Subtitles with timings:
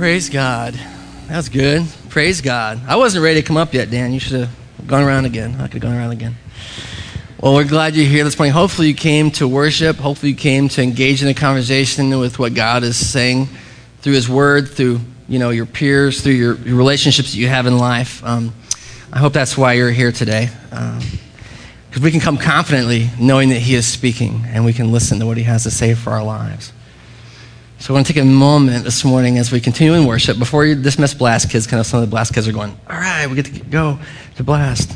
[0.00, 0.80] Praise God.
[1.28, 1.86] That's good.
[2.08, 2.80] Praise God.
[2.88, 4.14] I wasn't ready to come up yet, Dan.
[4.14, 5.56] You should have gone around again.
[5.60, 6.36] I could have gone around again.
[7.38, 8.54] Well, we're glad you're here this morning.
[8.54, 9.96] Hopefully, you came to worship.
[9.96, 13.50] Hopefully, you came to engage in a conversation with what God is saying
[13.98, 17.66] through His Word, through you know your peers, through your, your relationships that you have
[17.66, 18.24] in life.
[18.24, 18.54] Um,
[19.12, 23.60] I hope that's why you're here today, because um, we can come confidently knowing that
[23.60, 26.24] He is speaking, and we can listen to what He has to say for our
[26.24, 26.72] lives.
[27.80, 30.38] So I want to take a moment this morning as we continue in worship.
[30.38, 32.96] Before you dismiss Blast Kids, kind of some of the Blast Kids are going, all
[32.98, 33.98] right, we get to go
[34.36, 34.94] to Blast.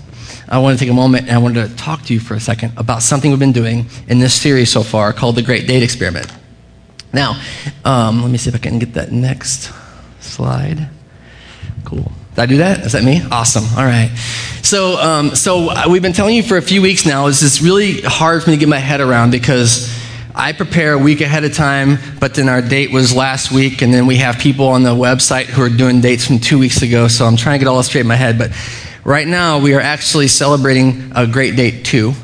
[0.51, 2.41] I want to take a moment and I wanted to talk to you for a
[2.41, 5.83] second about something we've been doing in this series so far called the Great Date
[5.83, 6.31] Experiment.
[7.11, 7.41] Now,
[7.87, 9.73] um, let me see if I can get that next
[10.21, 10.87] slide.
[11.87, 12.13] Cool.
[12.35, 12.81] Did I do that?
[12.81, 13.23] Is that me?
[13.31, 13.65] Awesome.
[13.79, 14.11] All right.
[14.63, 17.29] So, um, so we've been telling you for a few weeks now.
[17.29, 20.04] This is really hard for me to get my head around because
[20.37, 23.95] I prepare a week ahead of time, but then our date was last week, and
[23.95, 27.07] then we have people on the website who are doing dates from two weeks ago,
[27.07, 28.37] so I'm trying to get all this straight in my head.
[28.37, 28.51] But
[29.05, 32.15] right now, we are actually celebrating a great date two,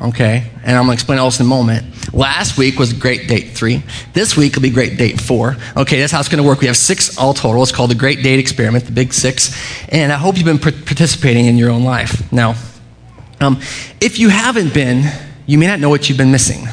[0.00, 0.48] okay?
[0.62, 2.14] And I'm gonna explain all this in a moment.
[2.14, 3.82] Last week was great date three.
[4.12, 5.56] This week will be great date four.
[5.76, 6.60] Okay, that's how it's gonna work.
[6.60, 7.60] We have six all total.
[7.64, 9.52] It's called the Great Date Experiment, the Big Six.
[9.88, 12.32] And I hope you've been participating in your own life.
[12.32, 12.54] Now,
[13.40, 13.60] um,
[14.00, 15.10] if you haven't been,
[15.46, 16.68] you may not know what you've been missing.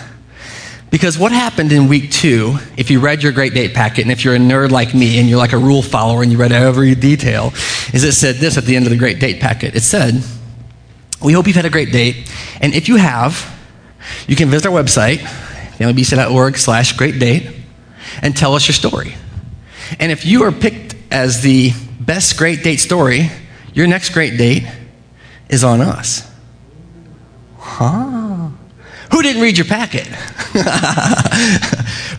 [0.92, 4.24] Because what happened in week two, if you read your great date packet, and if
[4.24, 6.96] you're a nerd like me and you're like a rule follower and you read every
[6.96, 7.48] detail,
[7.94, 9.76] is it said this at the end of the great date packet.
[9.76, 10.24] It said,
[11.22, 13.54] We hope you've had a great date, and if you have,
[14.28, 15.18] you can visit our website,
[15.78, 17.50] familybc.org slash great date,
[18.22, 19.16] and tell us your story.
[20.00, 23.32] And if you are picked as the best great date story,
[23.74, 24.64] your next great date
[25.50, 26.32] is on us.
[27.58, 28.25] Huh?
[29.12, 30.08] Who didn't read your packet?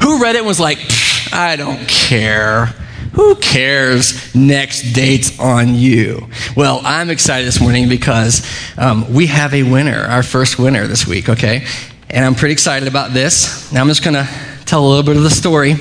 [0.03, 0.79] Who read it and was like,
[1.33, 2.67] I don't care.
[3.13, 4.35] Who cares?
[4.35, 6.29] Next date's on you.
[6.55, 11.07] Well, I'm excited this morning because um, we have a winner, our first winner this
[11.07, 11.65] week, okay?
[12.11, 13.73] And I'm pretty excited about this.
[13.73, 14.29] Now I'm just going to
[14.67, 15.77] tell a little bit of the story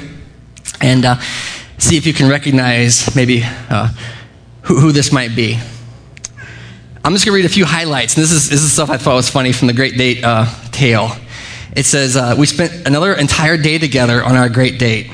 [0.79, 1.19] and uh,
[1.77, 3.89] see if you can recognize maybe uh,
[4.61, 5.59] who, who this might be.
[7.03, 8.15] I'm just going to read a few highlights.
[8.15, 10.45] And this is, this is stuff I thought was funny from the Great Date uh,
[10.75, 11.11] tale.
[11.75, 15.07] It says, uh, We spent another entire day together on our great date.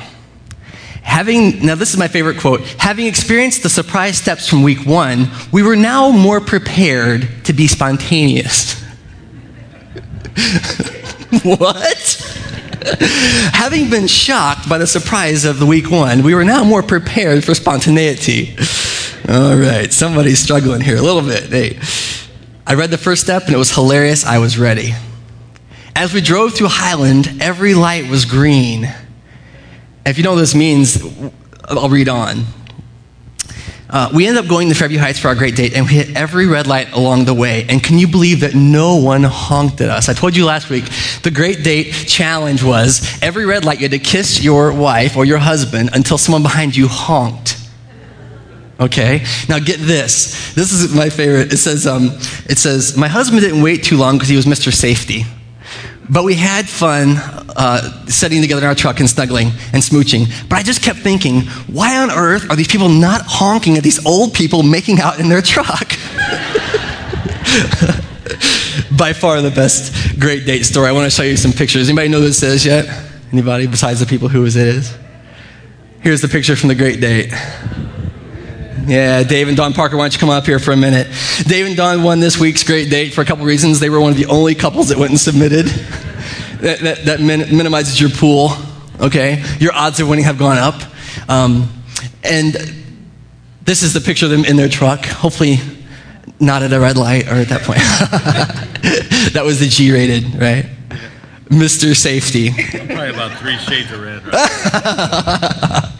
[1.03, 5.29] Having, now this is my favorite quote, having experienced the surprise steps from week one,
[5.51, 8.79] we were now more prepared to be spontaneous.
[11.43, 12.37] what?
[13.53, 17.43] having been shocked by the surprise of the week one, we were now more prepared
[17.43, 18.55] for spontaneity.
[19.27, 21.43] All right, somebody's struggling here a little bit.
[21.49, 21.79] Hey,
[22.65, 24.25] I read the first step and it was hilarious.
[24.25, 24.93] I was ready.
[25.95, 28.91] As we drove through Highland, every light was green.
[30.05, 31.03] If you know what this means,
[31.65, 32.45] I'll read on.
[33.89, 36.15] Uh, we ended up going to Fairview Heights for our great date, and we hit
[36.15, 37.65] every red light along the way.
[37.67, 40.07] And can you believe that no one honked at us?
[40.07, 40.85] I told you last week
[41.23, 45.25] the great date challenge was every red light you had to kiss your wife or
[45.25, 47.57] your husband until someone behind you honked.
[48.79, 49.25] Okay?
[49.49, 50.53] Now get this.
[50.53, 51.51] This is my favorite.
[51.51, 52.11] It says, um,
[52.49, 54.73] it says, my husband didn't wait too long because he was Mr.
[54.73, 55.25] Safety.
[56.09, 57.15] But we had fun
[57.55, 60.27] uh, sitting together in our truck and snuggling and smooching.
[60.49, 64.05] But I just kept thinking, why on earth are these people not honking at these
[64.05, 65.89] old people making out in their truck?
[68.97, 70.89] By far the best great date story.
[70.89, 71.87] I want to show you some pictures.
[71.89, 72.85] Anybody know who this is yet?
[73.31, 74.93] Anybody besides the people who it is?
[76.01, 77.31] Here's the picture from the great date.
[78.87, 81.07] Yeah, Dave and Dawn Parker, why don't you come up here for a minute?
[81.43, 83.79] Dave and Dawn won this week's great date for a couple reasons.
[83.79, 85.67] They were one of the only couples that went and submitted.
[86.61, 88.51] that, that, that min- minimizes your pool,
[88.99, 89.43] okay?
[89.59, 90.81] Your odds of winning have gone up.
[91.29, 91.71] Um,
[92.23, 92.55] and
[93.61, 95.05] this is the picture of them in their truck.
[95.05, 95.57] Hopefully,
[96.39, 97.79] not at a red light or at that point.
[99.33, 100.65] that was the G rated, right?
[101.49, 101.95] Mr.
[101.95, 102.49] Safety.
[102.49, 104.25] I'm probably about three shades of red.
[104.25, 105.97] Right?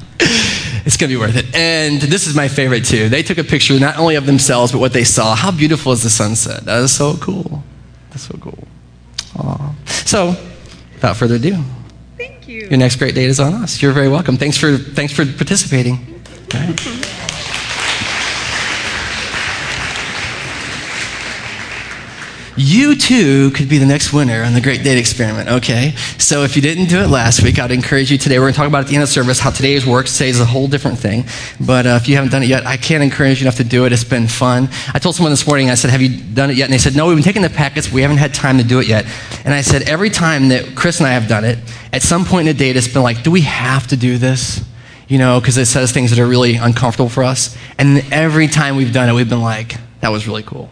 [0.86, 1.54] it's going to be worth it.
[1.56, 3.10] And this is my favorite too.
[3.10, 5.36] They took a picture not only of themselves, but what they saw.
[5.36, 6.66] How beautiful is the sunset?
[6.66, 7.64] That is so cool.
[8.10, 8.68] That's so cool.
[9.34, 9.74] Aww.
[10.08, 10.36] So,
[10.94, 11.64] without further ado,
[12.18, 12.68] thank you.
[12.68, 13.82] Your next great date is on us.
[13.82, 14.38] You're very welcome.
[14.38, 16.22] Thanks for thanks for participating.
[22.62, 25.94] you too could be the next winner on the Great Date Experiment, okay?
[26.18, 28.38] So if you didn't do it last week, I'd encourage you today.
[28.38, 30.22] We're going to talk about at the end of service how today's works.
[30.22, 31.26] Is a whole different thing.
[31.60, 33.86] But uh, if you haven't done it yet, I can't encourage you enough to do
[33.86, 33.92] it.
[33.92, 34.70] It's been fun.
[34.94, 36.66] I told someone this morning, I said, Have you done it yet?
[36.66, 37.92] And they said, No, we've been taking the packets.
[37.92, 39.06] We haven't had time to do it yet.
[39.44, 41.58] And I said, Every time that Chris and I have done it,
[41.92, 44.64] at some point in the date, it's been like, Do we have to do this?
[45.08, 47.58] you know, because it says things that are really uncomfortable for us.
[47.78, 50.70] And every time we've done it, we've been like, that was really cool.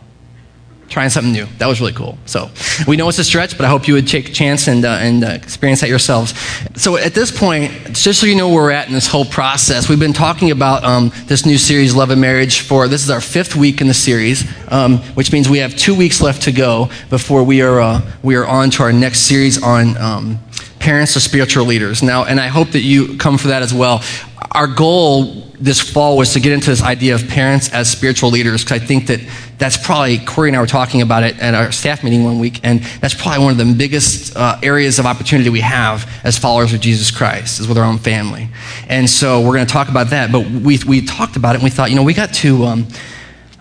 [0.90, 1.46] Trying something new.
[1.60, 2.18] That was really cool.
[2.26, 2.50] So
[2.88, 4.98] we know it's a stretch, but I hope you would take a chance and, uh,
[5.00, 6.34] and uh, experience that yourselves.
[6.76, 9.88] So at this point, just so you know where we're at in this whole process,
[9.88, 13.22] we've been talking about um, this new series, Love and Marriage, for this is our
[13.22, 16.90] fifth week in the series, um, which means we have two weeks left to go
[17.12, 20.40] before we are, uh, we are on to our next series on um,
[20.80, 22.02] parents or spiritual leaders.
[22.02, 24.02] Now, and I hope that you come for that as well.
[24.52, 28.64] Our goal this fall was to get into this idea of parents as spiritual leaders
[28.64, 29.20] because I think that
[29.58, 32.62] that's probably, Corey and I were talking about it at our staff meeting one week,
[32.64, 36.74] and that's probably one of the biggest uh, areas of opportunity we have as followers
[36.74, 38.48] of Jesus Christ, is with our own family.
[38.88, 40.32] And so we're going to talk about that.
[40.32, 42.88] But we, we talked about it and we thought, you know, we got to, um,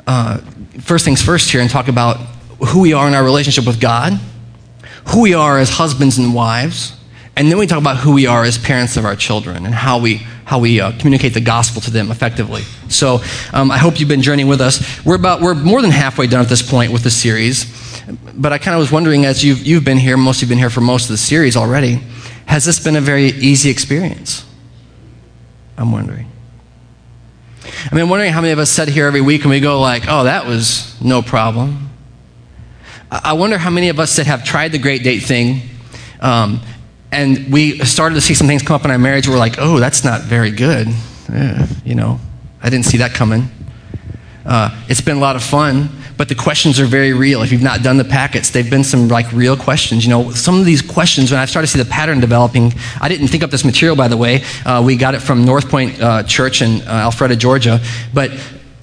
[0.06, 0.38] uh,
[0.81, 2.17] first things first here, and talk about
[2.69, 4.12] who we are in our relationship with God,
[5.08, 6.98] who we are as husbands and wives,
[7.38, 10.00] and then we talk about who we are as parents of our children and how
[10.00, 12.62] we how we uh, communicate the gospel to them effectively.
[12.88, 13.20] So
[13.52, 15.05] um, I hope you've been journeying with us.
[15.05, 18.02] We're about we're more than halfway done at this point with the series,
[18.35, 20.58] but I kind of was wondering as you've you've been here, most of you've been
[20.58, 22.02] here for most of the series already.
[22.46, 24.44] Has this been a very easy experience?
[25.76, 26.29] I'm wondering.
[27.62, 29.81] I mean, I'm wondering how many of us sit here every week and we go
[29.81, 31.90] like, "Oh, that was no problem."
[33.12, 35.62] I wonder how many of us that have tried the great date thing
[36.20, 36.61] um,
[37.11, 39.29] and we started to see some things come up in our marriage.
[39.29, 40.89] We're like, oh, that's not very good.
[41.85, 42.21] You know,
[42.63, 43.49] I didn't see that coming.
[44.45, 47.43] Uh, it's been a lot of fun, but the questions are very real.
[47.43, 50.05] If you've not done the packets, they've been some like real questions.
[50.05, 53.11] You know, some of these questions, when I started to see the pattern developing, I
[53.11, 54.43] didn't think up this material, by the way.
[54.65, 57.81] Uh, we got it from North Point uh, Church in uh, Alpharetta, Georgia.
[58.15, 58.31] But,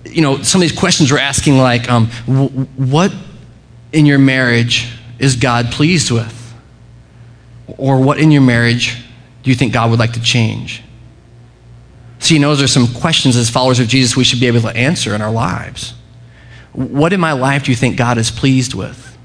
[0.06, 3.12] you know, some of these questions were asking, like, um, w- what
[3.92, 4.88] in your marriage
[5.18, 6.34] is God pleased with?
[7.67, 9.03] Or what in your marriage
[9.44, 10.83] do you think God would like to change?
[12.19, 15.13] See, those are some questions as followers of Jesus we should be able to answer
[15.13, 15.94] in our lives.
[16.73, 19.17] What in my life do you think God is pleased with?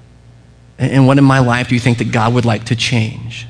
[0.79, 3.47] And what in my life do you think that God would like to change?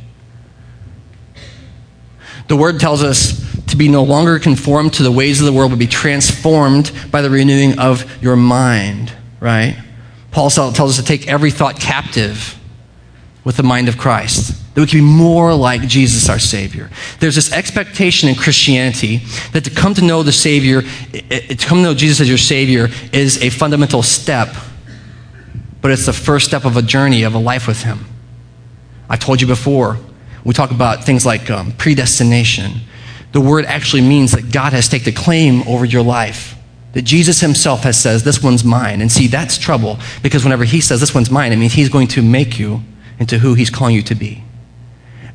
[2.48, 5.70] The word tells us to be no longer conformed to the ways of the world,
[5.70, 9.76] but be transformed by the renewing of your mind, right?
[10.32, 12.58] Paul tells us to take every thought captive
[13.44, 16.90] with the mind of Christ that we can be more like Jesus, our Savior.
[17.18, 19.18] There's this expectation in Christianity
[19.52, 22.88] that to come to know the Savior, to come to know Jesus as your Savior,
[23.12, 24.54] is a fundamental step,
[25.82, 28.06] but it's the first step of a journey of a life with Him.
[29.08, 29.98] I told you before,
[30.44, 32.80] we talk about things like um, predestination.
[33.32, 36.56] The word actually means that God has taken claim over your life.
[36.92, 39.00] That Jesus himself has says, this one's mine.
[39.00, 42.08] And see, that's trouble because whenever he says this one's mine, it means he's going
[42.08, 42.82] to make you
[43.20, 44.42] into who he's calling you to be.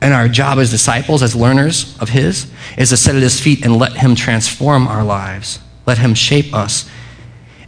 [0.02, 3.64] And our job as disciples, as learners of His, is to sit at His feet
[3.64, 6.90] and let Him transform our lives, let Him shape us.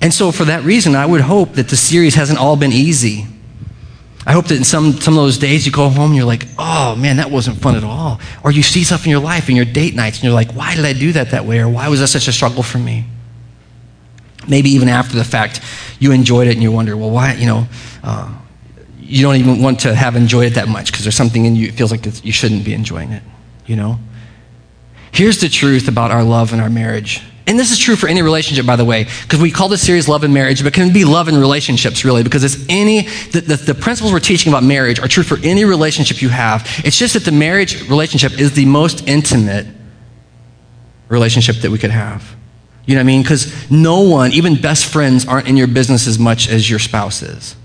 [0.02, 3.26] And so, for that reason, I would hope that the series hasn't all been easy.
[4.28, 6.46] I hope that in some, some of those days you go home and you're like,
[6.60, 8.20] oh man, that wasn't fun at all.
[8.44, 10.76] Or you see stuff in your life, in your date nights, and you're like, why
[10.76, 11.60] did I do that that way?
[11.60, 13.06] Or why was that such a struggle for me?
[14.46, 15.62] Maybe even after the fact,
[16.00, 17.68] you enjoyed it and you wonder, well, why, you know,
[18.04, 18.34] uh,
[19.08, 21.68] you don't even want to have enjoyed it that much because there's something in you
[21.68, 23.24] that feels like you shouldn't be enjoying it,
[23.66, 24.00] you know?
[25.12, 27.22] Here's the truth about our love and our marriage.
[27.48, 30.10] And this is true for any relationship, by the way, because we call this series
[30.10, 33.40] Love and Marriage, but it can be love and relationships, really, because it's any, the,
[33.40, 36.70] the, the, principles we're teaching about marriage are true for any relationship you have.
[36.84, 39.66] It's just that the marriage relationship is the most intimate
[41.08, 42.36] relationship that we could have.
[42.86, 43.22] You know what I mean?
[43.22, 47.22] Because no one, even best friends, aren't in your business as much as your spouse
[47.22, 47.56] is.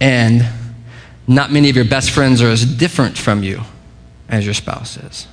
[0.00, 0.46] And
[1.26, 3.62] not many of your best friends are as different from you
[4.28, 5.26] as your spouse is.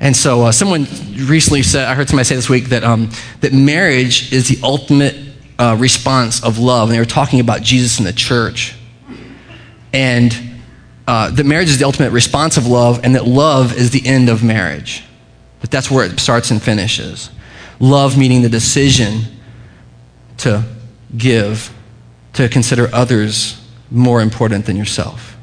[0.00, 0.86] And so, uh, someone
[1.16, 5.16] recently said, I heard somebody say this week that, um, that marriage is the ultimate
[5.58, 6.88] uh, response of love.
[6.88, 8.76] And they were talking about Jesus and the church.
[9.92, 10.36] And
[11.08, 14.28] uh, that marriage is the ultimate response of love, and that love is the end
[14.28, 15.02] of marriage.
[15.60, 17.30] But that's where it starts and finishes.
[17.80, 19.22] Love meaning the decision
[20.38, 20.64] to
[21.16, 21.74] give
[22.38, 25.36] to consider others more important than yourself.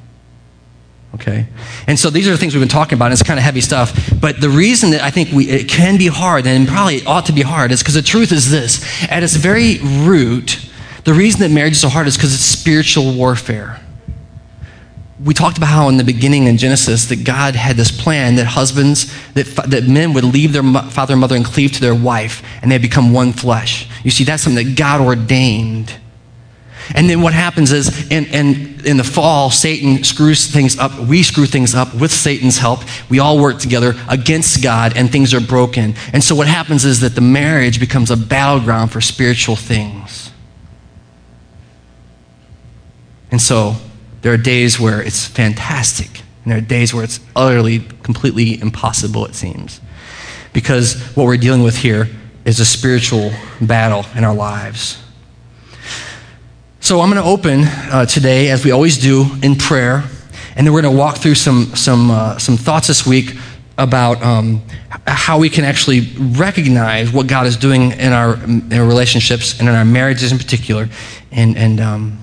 [1.15, 1.45] Okay?
[1.87, 3.59] And so these are the things we've been talking about, and it's kind of heavy
[3.59, 4.11] stuff.
[4.21, 7.25] But the reason that I think we, it can be hard, and probably it ought
[7.25, 8.81] to be hard, is because the truth is this.
[9.09, 10.69] At its very root,
[11.03, 13.81] the reason that marriage is so hard is because it's spiritual warfare.
[15.21, 18.45] We talked about how in the beginning in Genesis that God had this plan that
[18.45, 22.41] husbands, that, that men would leave their father and mother and cleave to their wife,
[22.61, 23.89] and they become one flesh.
[24.03, 25.93] You see, that's something that God ordained
[26.93, 30.97] and then what happens is, and, and in the fall, Satan screws things up.
[30.99, 32.81] We screw things up with Satan's help.
[33.09, 35.95] We all work together against God, and things are broken.
[36.13, 40.31] And so, what happens is that the marriage becomes a battleground for spiritual things.
[43.31, 43.75] And so,
[44.21, 49.25] there are days where it's fantastic, and there are days where it's utterly, completely impossible,
[49.25, 49.81] it seems.
[50.53, 52.07] Because what we're dealing with here
[52.45, 55.01] is a spiritual battle in our lives.
[56.85, 60.03] So I'm going to open uh, today, as we always do, in prayer,
[60.55, 63.35] and then we're going to walk through some some uh, some thoughts this week
[63.79, 64.61] about um,
[65.07, 69.67] how we can actually recognize what God is doing in our, in our relationships and
[69.67, 70.87] in our marriages in particular,
[71.31, 72.19] and and um,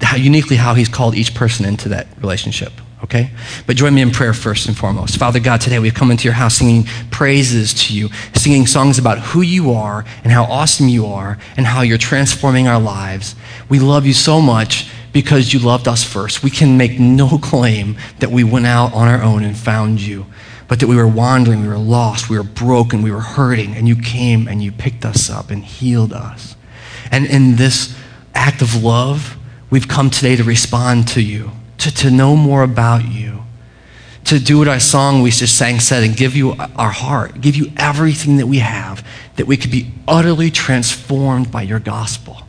[0.00, 2.72] how uniquely how He's called each person into that relationship
[3.04, 3.30] okay?
[3.66, 5.16] But join me in prayer first and foremost.
[5.18, 9.18] Father God, today we've come into your house singing praises to you, singing songs about
[9.18, 13.34] who you are and how awesome you are and how you're transforming our lives.
[13.68, 16.42] We love you so much because you loved us first.
[16.42, 20.26] We can make no claim that we went out on our own and found you,
[20.66, 23.88] but that we were wandering, we were lost, we were broken, we were hurting, and
[23.88, 26.56] you came and you picked us up and healed us.
[27.10, 27.96] And in this
[28.34, 29.36] act of love,
[29.70, 33.44] we've come today to respond to you to, to know more about you,
[34.24, 37.56] to do what our song we just sang said and give you our heart, give
[37.56, 39.06] you everything that we have,
[39.36, 42.42] that we could be utterly transformed by your gospel.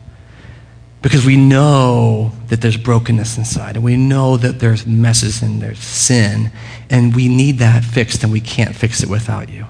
[1.02, 5.78] Because we know that there's brokenness inside, and we know that there's messes and there's
[5.78, 6.52] sin,
[6.90, 9.66] and we need that fixed, and we can't fix it without you.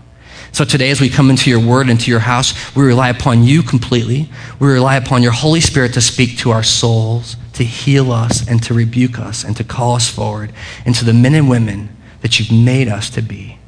[0.52, 3.62] So today, as we come into your word, into your house, we rely upon you
[3.62, 4.28] completely.
[4.58, 8.62] We rely upon your Holy Spirit to speak to our souls, to heal us, and
[8.64, 10.52] to rebuke us, and to call us forward
[10.84, 13.58] into the men and women that you've made us to be.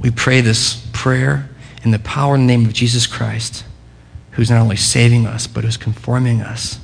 [0.00, 1.48] We pray this prayer
[1.84, 3.64] in the power and name of Jesus Christ,
[4.32, 6.80] who's not only saving us, but who's conforming us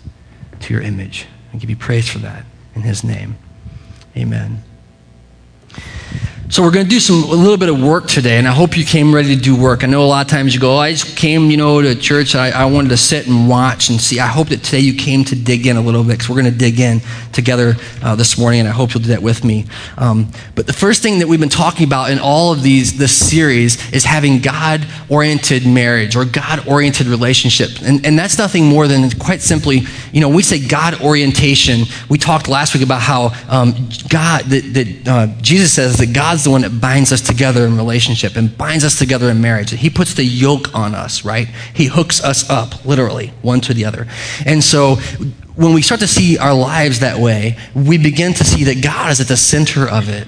[0.61, 1.27] to your image.
[1.53, 3.37] I give you praise for that in his name.
[4.17, 4.63] Amen.
[6.51, 8.77] So we're going to do some a little bit of work today, and I hope
[8.77, 9.85] you came ready to do work.
[9.85, 11.95] I know a lot of times you go, oh, I just came, you know, to
[11.95, 12.35] church.
[12.35, 14.19] I, I wanted to sit and watch and see.
[14.19, 16.53] I hope that today you came to dig in a little bit because we're going
[16.53, 17.03] to dig in
[17.33, 19.67] together uh, this morning, and I hope you'll do that with me.
[19.97, 23.17] Um, but the first thing that we've been talking about in all of these this
[23.17, 29.41] series is having God-oriented marriage or God-oriented relationship, and, and that's nothing more than quite
[29.41, 31.83] simply, you know, we say God orientation.
[32.09, 36.40] We talked last week about how um, God that, that uh, Jesus says that God's
[36.41, 39.73] God's the one that binds us together in relationship and binds us together in marriage.
[39.73, 41.49] He puts the yoke on us, right?
[41.75, 44.07] He hooks us up, literally, one to the other.
[44.47, 44.95] And so
[45.55, 49.13] when we start to see our lives that way, we begin to see that God
[49.13, 50.27] is at the center of it.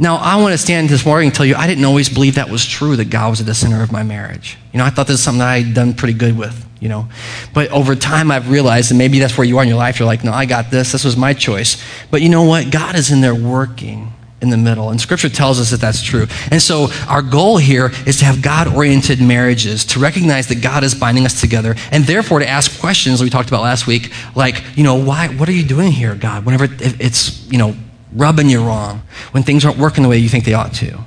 [0.00, 2.50] Now, I want to stand this morning and tell you I didn't always believe that
[2.50, 4.58] was true, that God was at the center of my marriage.
[4.72, 7.08] You know, I thought this was something that I'd done pretty good with, you know.
[7.54, 10.06] But over time, I've realized, and maybe that's where you are in your life, you're
[10.06, 10.90] like, no, I got this.
[10.90, 11.80] This was my choice.
[12.10, 12.72] But you know what?
[12.72, 14.90] God is in there working in the middle.
[14.90, 16.26] And scripture tells us that that's true.
[16.50, 20.82] And so our goal here is to have God oriented marriages, to recognize that God
[20.84, 24.62] is binding us together, and therefore to ask questions we talked about last week, like,
[24.76, 26.46] you know, why, what are you doing here, God?
[26.46, 27.74] Whenever it's, you know,
[28.12, 30.98] rubbing you wrong, when things aren't working the way you think they ought to.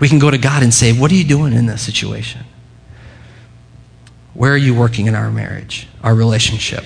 [0.00, 2.44] We can go to God and say, what are you doing in this situation?
[4.34, 6.84] Where are you working in our marriage, our relationship?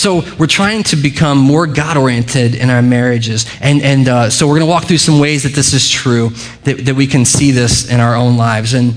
[0.00, 3.44] So we're trying to become more God oriented in our marriages.
[3.60, 6.30] And, and uh, so we're going to walk through some ways that this is true,
[6.64, 8.72] that, that we can see this in our own lives.
[8.72, 8.94] And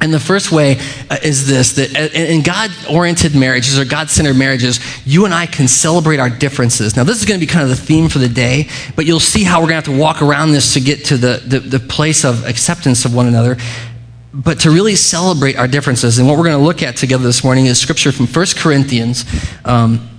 [0.00, 0.76] and the first way
[1.08, 5.32] uh, is this that uh, in God oriented marriages or God centered marriages, you and
[5.32, 6.96] I can celebrate our differences.
[6.96, 9.20] Now, this is going to be kind of the theme for the day, but you'll
[9.20, 11.60] see how we're going to have to walk around this to get to the, the,
[11.60, 13.56] the place of acceptance of one another
[14.36, 16.18] but to really celebrate our differences.
[16.18, 19.24] And what we're going to look at together this morning is scripture from 1 Corinthians
[19.64, 20.10] um,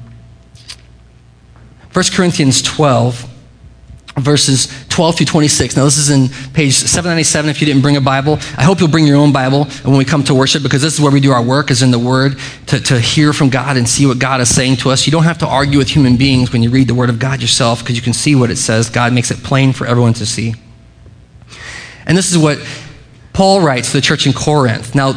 [1.95, 3.25] 1 Corinthians 12,
[4.17, 5.77] verses 12 through 26.
[5.77, 8.33] Now, this is in page 797 if you didn't bring a Bible.
[8.57, 10.99] I hope you'll bring your own Bible when we come to worship because this is
[10.99, 12.37] where we do our work, is in the Word,
[12.67, 15.05] to, to hear from God and see what God is saying to us.
[15.05, 17.41] You don't have to argue with human beings when you read the Word of God
[17.41, 18.89] yourself because you can see what it says.
[18.89, 20.53] God makes it plain for everyone to see.
[22.05, 22.59] And this is what
[23.31, 24.95] Paul writes to the church in Corinth.
[24.95, 25.13] Now,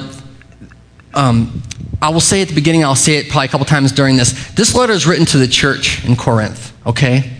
[1.12, 1.61] um,
[2.00, 4.52] I will say at the beginning, I'll say it probably a couple times during this.
[4.52, 7.31] This letter is written to the church in Corinth, okay?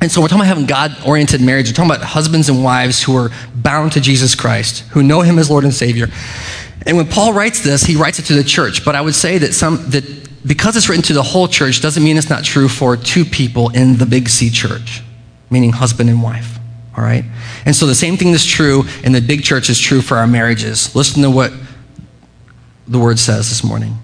[0.00, 1.68] And so we're talking about having God oriented marriage.
[1.68, 5.38] We're talking about husbands and wives who are bound to Jesus Christ, who know Him
[5.38, 6.08] as Lord and Savior.
[6.86, 8.84] And when Paul writes this, he writes it to the church.
[8.84, 10.04] But I would say that, some, that
[10.46, 13.70] because it's written to the whole church doesn't mean it's not true for two people
[13.70, 15.02] in the big C church,
[15.50, 16.58] meaning husband and wife.
[16.96, 17.24] All right?
[17.66, 20.26] And so the same thing that's true in the big church is true for our
[20.26, 20.94] marriages.
[20.94, 21.52] Listen to what
[22.88, 23.98] the word says this morning.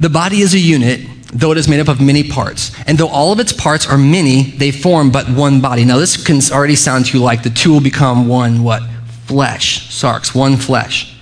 [0.00, 1.00] The body is a unit,
[1.32, 2.72] though it is made up of many parts.
[2.86, 5.84] And though all of its parts are many, they form but one body.
[5.84, 8.82] Now, this can already sound to you like the two will become one, what?
[9.26, 9.88] Flesh.
[9.88, 11.16] Sarx, one flesh.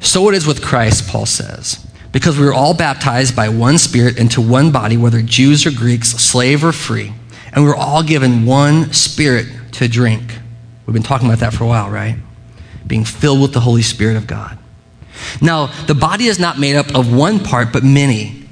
[0.00, 1.86] So it is with Christ, Paul says.
[2.12, 6.10] Because we were all baptized by one Spirit into one body, whether Jews or Greeks,
[6.10, 7.12] slave or free.
[7.52, 10.22] And we were all given one Spirit to drink.
[10.86, 12.16] We've been talking about that for a while, right?
[12.86, 14.58] Being filled with the Holy Spirit of God.
[15.40, 18.42] Now, the body is not made up of one part, but many.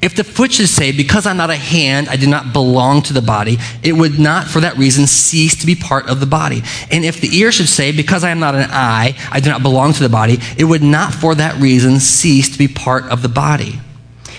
[0.00, 3.12] If the foot should say, Because I'm not a hand, I do not belong to
[3.12, 6.62] the body, it would not, for that reason, cease to be part of the body.
[6.90, 9.62] And if the ear should say, Because I am not an eye, I do not
[9.62, 13.22] belong to the body, it would not, for that reason, cease to be part of
[13.22, 13.80] the body.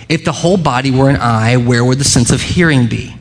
[0.08, 3.15] If the whole body were an eye, where would the sense of hearing be?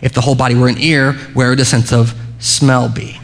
[0.00, 3.19] If the whole body were an ear, where would the sense of smell be?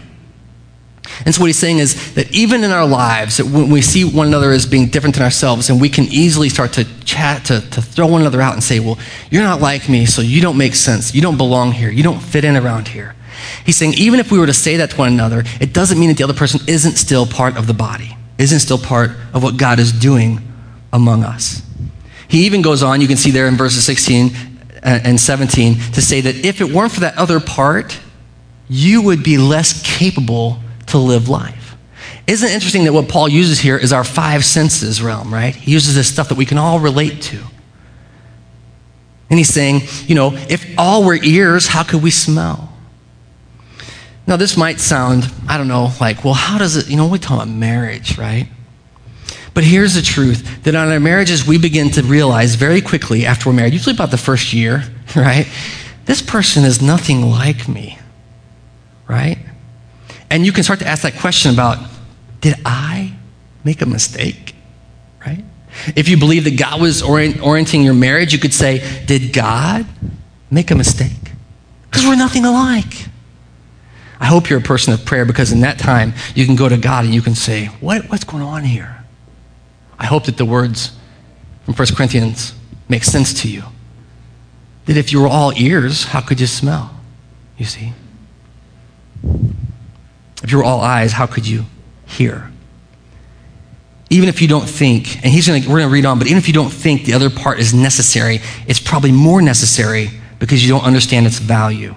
[1.25, 4.27] And so what he's saying is that even in our lives, when we see one
[4.27, 7.83] another as being different than ourselves, and we can easily start to chat, to, to
[7.83, 8.99] throw one another out and say, well,
[9.31, 11.15] you're not like me, so you don't make sense.
[11.15, 11.91] You don't belong here.
[11.91, 13.15] You don't fit in around here.
[13.65, 16.09] He's saying even if we were to say that to one another, it doesn't mean
[16.09, 19.57] that the other person isn't still part of the body, isn't still part of what
[19.57, 20.41] God is doing
[20.93, 21.63] among us.
[22.29, 24.35] He even goes on, you can see there in verses 16
[24.83, 27.99] uh, and 17, to say that if it weren't for that other part,
[28.69, 31.77] you would be less capable to live life.
[32.27, 35.55] Isn't it interesting that what Paul uses here is our five senses realm, right?
[35.55, 37.39] He uses this stuff that we can all relate to.
[39.31, 42.73] And he's saying, you know, if all were ears, how could we smell?
[44.27, 47.19] Now, this might sound, I don't know, like, well, how does it, you know, we
[47.19, 48.49] talk about marriage, right?
[49.55, 53.49] But here's the truth that on our marriages, we begin to realize very quickly after
[53.49, 54.83] we're married, usually about the first year,
[55.17, 55.47] right?
[56.07, 57.99] This person is nothing like me,
[59.09, 59.39] right?
[60.31, 61.79] And you can start to ask that question about
[62.41, 63.15] did I
[63.65, 64.55] make a mistake?
[65.25, 65.45] Right?
[65.95, 69.87] If you believe that God was orient, orienting your marriage, you could say, Did God
[70.51, 71.33] make a mistake?
[71.83, 73.07] Because we're nothing alike.
[74.19, 76.77] I hope you're a person of prayer because in that time you can go to
[76.77, 79.05] God and you can say, what, What's going on here?
[79.99, 80.97] I hope that the words
[81.65, 82.55] from 1 Corinthians
[82.89, 83.63] make sense to you.
[84.87, 86.95] That if you were all ears, how could you smell?
[87.59, 87.93] You see?
[90.43, 91.65] If you were all eyes, how could you
[92.07, 92.51] hear?
[94.11, 96.39] Even if you don't think, and he's gonna, we're going to read on, but even
[96.39, 100.73] if you don't think the other part is necessary, it's probably more necessary because you
[100.73, 101.95] don't understand its value.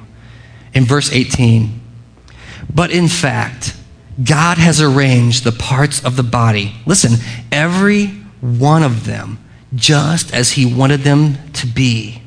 [0.74, 1.80] In verse 18,
[2.74, 3.76] but in fact,
[4.24, 7.14] God has arranged the parts of the body, listen,
[7.52, 8.08] every
[8.42, 9.40] one of them,
[9.76, 12.22] just as He wanted them to be.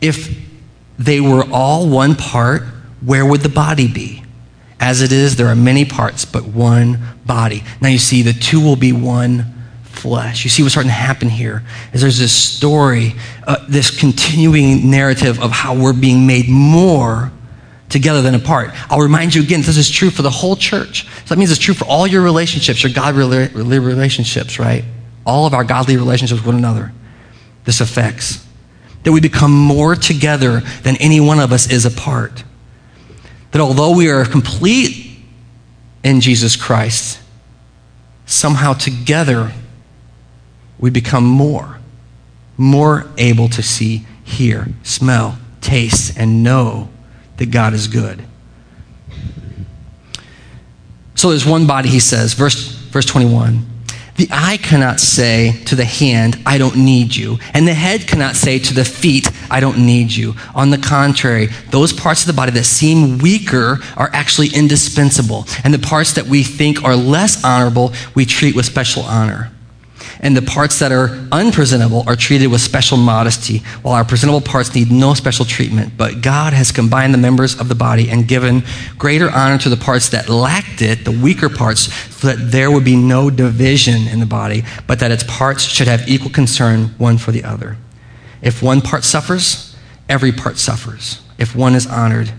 [0.00, 0.38] If
[0.98, 2.62] they were all one part,
[3.00, 4.22] where would the body be?
[4.80, 7.64] As it is, there are many parts, but one body.
[7.80, 10.44] Now you see, the two will be one flesh.
[10.44, 13.14] You see what's starting to happen here is there's this story,
[13.46, 17.32] uh, this continuing narrative of how we're being made more
[17.88, 18.70] together than apart.
[18.90, 21.04] I'll remind you again, this is true for the whole church.
[21.24, 24.84] So that means it's true for all your relationships, your God relationships, right?
[25.26, 26.92] All of our godly relationships with one another.
[27.64, 28.46] This affects
[29.04, 32.44] that we become more together than any one of us is apart.
[33.52, 35.18] That although we are complete
[36.02, 37.20] in Jesus Christ,
[38.26, 39.52] somehow together
[40.78, 41.78] we become more,
[42.56, 46.88] more able to see, hear, smell, taste, and know
[47.38, 48.22] that God is good.
[51.14, 53.66] So there's one body, he says, verse, verse 21.
[54.16, 57.38] The eye cannot say to the hand, I don't need you.
[57.54, 60.34] And the head cannot say to the feet, I don't need you.
[60.54, 65.46] On the contrary, those parts of the body that seem weaker are actually indispensable.
[65.64, 69.50] And the parts that we think are less honorable, we treat with special honor
[70.20, 74.74] and the parts that are unpresentable are treated with special modesty, while our presentable parts
[74.74, 75.96] need no special treatment.
[75.96, 78.64] But God has combined the members of the body and given
[78.96, 82.84] greater honor to the parts that lacked it, the weaker parts, so that there would
[82.84, 87.18] be no division in the body, but that its parts should have equal concern one
[87.18, 87.76] for the other.
[88.42, 89.76] If one part suffers,
[90.08, 91.20] every part suffers.
[91.38, 92.32] If one is honored,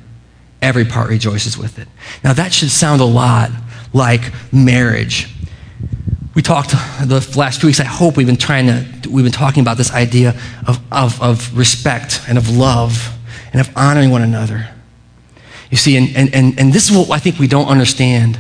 [0.62, 1.88] every part rejoices with it.
[2.24, 3.52] Now, that should sound a lot
[3.94, 5.28] like marriage
[6.40, 9.60] we talked the last few weeks, I hope we've been trying to, we've been talking
[9.60, 13.14] about this idea of, of, of respect and of love
[13.52, 14.70] and of honoring one another.
[15.70, 18.40] You see, and, and, and, and this is what I think we don't understand.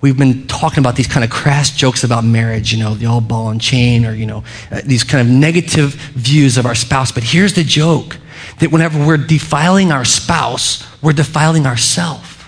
[0.00, 3.20] We've been talking about these kind of crass jokes about marriage, you know, the all
[3.20, 7.12] ball and chain, or, you know, uh, these kind of negative views of our spouse.
[7.12, 8.16] But here's the joke
[8.60, 12.38] that whenever we're defiling our spouse, we're defiling ourselves.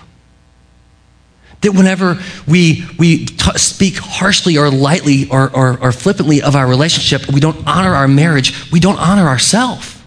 [1.61, 6.67] That whenever we, we t- speak harshly or lightly or, or, or flippantly of our
[6.67, 10.01] relationship, we don't honor our marriage, we don't honor ourselves.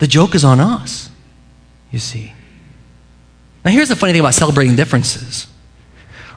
[0.00, 1.10] The joke is on us,
[1.90, 2.32] you see.
[3.64, 5.46] Now, here's the funny thing about celebrating differences.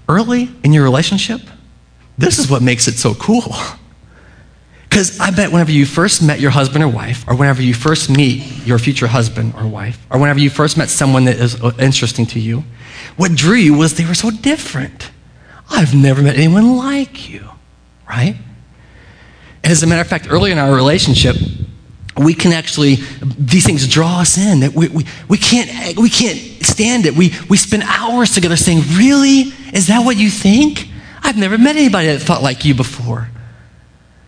[0.10, 1.40] Early in your relationship,
[2.18, 3.54] this is what makes it so cool.
[4.90, 8.10] Because I bet whenever you first met your husband or wife, or whenever you first
[8.10, 11.72] meet your future husband or wife, or whenever you first met someone that is uh,
[11.78, 12.64] interesting to you,
[13.16, 15.12] what drew you was they were so different.
[15.70, 17.48] I've never met anyone like you,
[18.10, 18.36] right?
[19.64, 21.36] As a matter of fact, early in our relationship,
[22.18, 22.96] we can actually,
[23.38, 24.62] these things draw us in.
[24.62, 27.16] That we, we, we, can't, we can't stand it.
[27.16, 29.54] We, we spend hours together saying, Really?
[29.74, 30.90] Is that what you think?
[31.22, 33.30] I've never met anybody that thought like you before.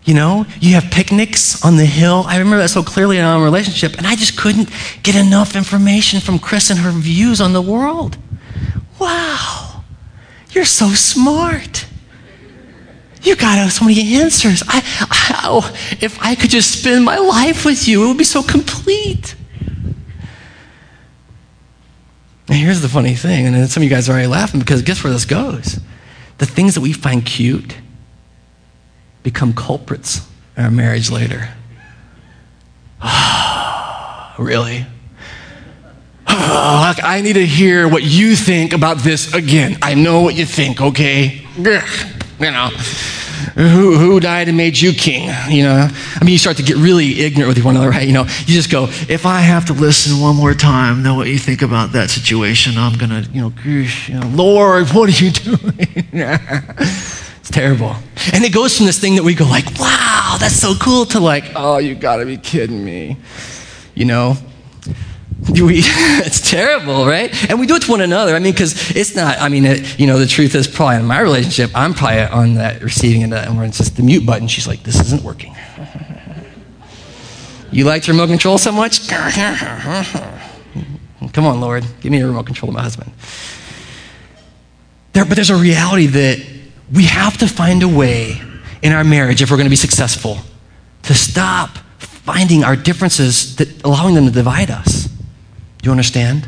[0.04, 2.24] You know, you have picnics on the hill.
[2.26, 4.70] I remember that so clearly in our relationship, and I just couldn't
[5.04, 8.18] get enough information from Chris and her views on the world.
[9.00, 9.84] Wow,
[10.52, 11.86] you're so smart.
[13.22, 14.64] You got so many answers.
[14.68, 18.24] I, I, oh, if I could just spend my life with you, it would be
[18.24, 19.36] so complete.
[22.52, 25.06] And here's the funny thing, and some of you guys are already laughing because guess
[25.06, 25.80] where this goes?
[26.38, 27.78] The things that we find cute
[29.24, 31.48] become culprits in our marriage later.
[34.38, 34.86] really?
[36.28, 39.78] I need to hear what you think about this again.
[39.82, 41.48] I know what you think, okay?
[41.58, 42.70] you know,
[43.56, 45.30] who, who died and made you king?
[45.50, 48.08] You know, I mean, you start to get really ignorant with one another, right?
[48.08, 51.28] You know, you just go, if I have to listen one more time, know what
[51.28, 55.32] you think about that situation, I'm to, you know, you know, Lord, what are you
[55.32, 55.60] doing?
[56.14, 57.96] it's terrible.
[58.34, 61.20] And it goes from this thing that we go like, wow, that's so cool to
[61.20, 63.18] like, oh, you got to be kidding me.
[63.96, 64.38] You know,
[65.50, 67.34] we, it's terrible, right?
[67.50, 68.36] And we do it to one another.
[68.36, 71.06] I mean, because it's not, I mean, it, you know, the truth is probably in
[71.06, 74.48] my relationship, I'm probably on that receiving end, and where it's just the mute button.
[74.48, 75.56] She's like, this isn't working.
[77.72, 79.08] you like the remote control so much?
[81.34, 83.12] Come on, Lord, give me a remote control of my husband.
[85.14, 86.46] There, but there's a reality that
[86.94, 88.42] we have to find a way
[88.82, 90.38] in our marriage if we're going to be successful
[91.04, 95.11] to stop finding our differences that allowing them to divide us.
[95.82, 96.48] Do you understand?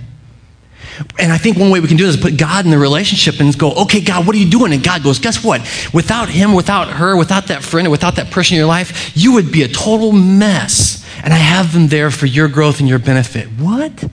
[1.18, 3.40] And I think one way we can do this is put God in the relationship
[3.40, 4.74] and go, okay, God, what are you doing?
[4.74, 5.62] And God goes, guess what?
[5.92, 9.52] Without him, without her, without that friend, without that person in your life, you would
[9.52, 11.04] be a total mess.
[11.24, 13.48] And I have them there for your growth and your benefit.
[13.48, 14.04] What?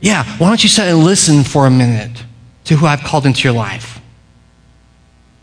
[0.00, 2.24] Yeah, why don't you sit and listen for a minute
[2.64, 4.00] to who I've called into your life?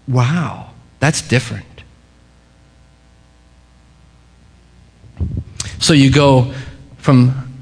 [0.08, 1.66] Wow, that's different.
[5.80, 6.54] So you go
[6.98, 7.53] from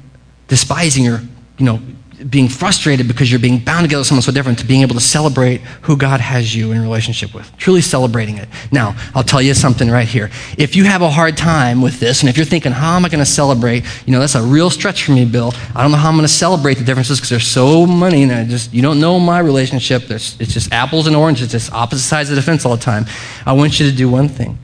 [0.52, 1.22] despising or,
[1.56, 1.80] you know,
[2.28, 5.00] being frustrated because you're being bound together with someone so different to being able to
[5.00, 7.50] celebrate who God has you in relationship with.
[7.56, 8.50] Truly celebrating it.
[8.70, 10.30] Now, I'll tell you something right here.
[10.58, 13.08] If you have a hard time with this, and if you're thinking, how am I
[13.08, 13.82] going to celebrate?
[14.04, 15.54] You know, that's a real stretch for me, Bill.
[15.74, 18.30] I don't know how I'm going to celebrate the differences because there's so many, and
[18.30, 20.02] I just, you don't know my relationship.
[20.02, 22.82] There's, it's just apples and oranges, it's just opposite sides of the fence all the
[22.82, 23.06] time.
[23.46, 24.58] I want you to do one thing.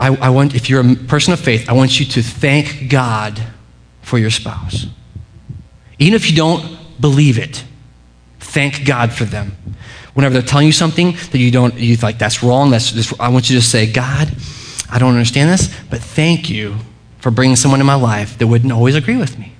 [0.00, 3.40] I, I want, if you're a person of faith, I want you to thank God
[4.02, 4.86] for your spouse.
[5.98, 7.64] Even if you don't believe it,
[8.40, 9.56] thank God for them.
[10.14, 13.28] Whenever they're telling you something that you don't, you like, that's wrong, that's, this, I
[13.28, 14.28] want you to say, God,
[14.90, 16.76] I don't understand this, but thank you
[17.18, 19.52] for bringing someone in my life that wouldn't always agree with me.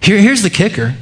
[0.00, 0.94] Here, here's the kicker.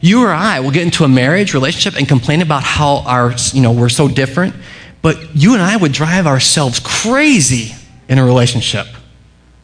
[0.00, 3.62] You or I will get into a marriage relationship and complain about how our, you
[3.62, 4.54] know, we're so different,
[5.00, 7.74] but you and I would drive ourselves crazy
[8.08, 8.86] in a relationship.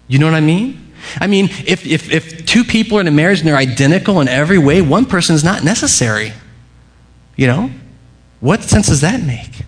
[0.08, 0.81] You know what I mean?
[1.20, 4.28] I mean, if, if, if two people are in a marriage and they're identical in
[4.28, 6.32] every way, one person is not necessary.
[7.36, 7.70] You know?
[8.40, 9.62] What sense does that make?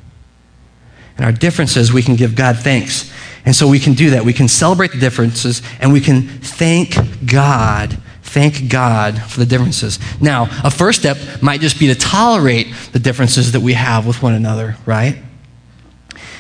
[1.16, 3.12] And our differences, we can give God thanks.
[3.46, 4.24] And so we can do that.
[4.24, 6.96] We can celebrate the differences and we can thank
[7.30, 7.98] God.
[8.22, 9.98] Thank God for the differences.
[10.20, 14.22] Now, a first step might just be to tolerate the differences that we have with
[14.22, 15.16] one another, right?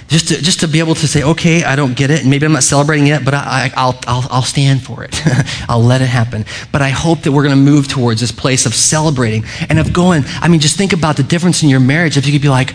[0.08, 2.46] Just to, just to be able to say, okay, I don't get it, and maybe
[2.46, 5.14] I'm not celebrating yet, but I, will I'll, I'll stand for it.
[5.68, 6.44] I'll let it happen.
[6.72, 9.92] But I hope that we're going to move towards this place of celebrating and of
[9.92, 12.16] going, I mean, just think about the difference in your marriage.
[12.16, 12.74] If you could be like,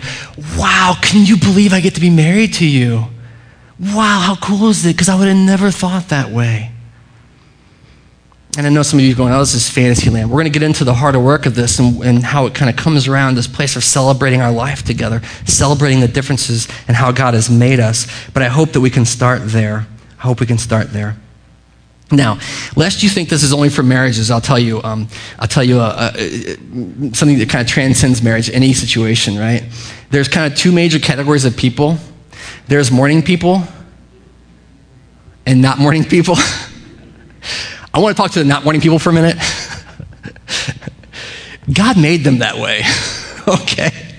[0.56, 3.04] wow, can you believe I get to be married to you?
[3.78, 4.94] Wow, how cool is it?
[4.94, 6.72] Because I would have never thought that way.
[8.56, 10.28] And I know some of you are going, oh, this is fantasy land.
[10.28, 12.68] We're going to get into the harder work of this and, and how it kind
[12.68, 17.12] of comes around this place of celebrating our life together, celebrating the differences and how
[17.12, 18.08] God has made us.
[18.34, 19.86] But I hope that we can start there.
[20.18, 21.16] I hope we can start there.
[22.12, 22.40] Now,
[22.74, 25.06] lest you think this is only for marriages, I'll tell you, um,
[25.38, 26.56] I'll tell you a, a,
[27.14, 29.64] something that kind of transcends marriage, any situation, right?
[30.10, 31.98] There's kind of two major categories of people.
[32.66, 33.62] There's morning people
[35.46, 36.34] and not morning people.
[37.92, 39.36] I want to talk to the not morning people for a minute.
[41.72, 42.82] God made them that way,
[43.62, 44.09] okay?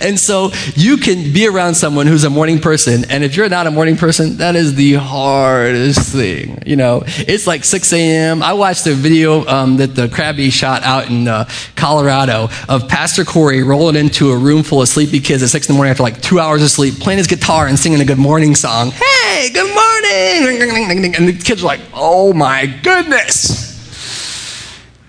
[0.00, 3.66] And so you can be around someone who's a morning person, and if you're not
[3.66, 6.62] a morning person, that is the hardest thing.
[6.66, 8.42] You know, it's like 6 a.m.
[8.42, 13.24] I watched a video um, that the Krabby shot out in uh, Colorado of Pastor
[13.24, 16.02] Corey rolling into a room full of sleepy kids at 6 in the morning after
[16.02, 18.90] like two hours of sleep, playing his guitar and singing a good morning song.
[18.90, 21.14] Hey, good morning!
[21.14, 23.74] And the kids are like, oh my goodness.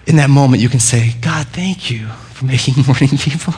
[0.05, 3.53] In that moment, you can say, God, thank you for making morning people.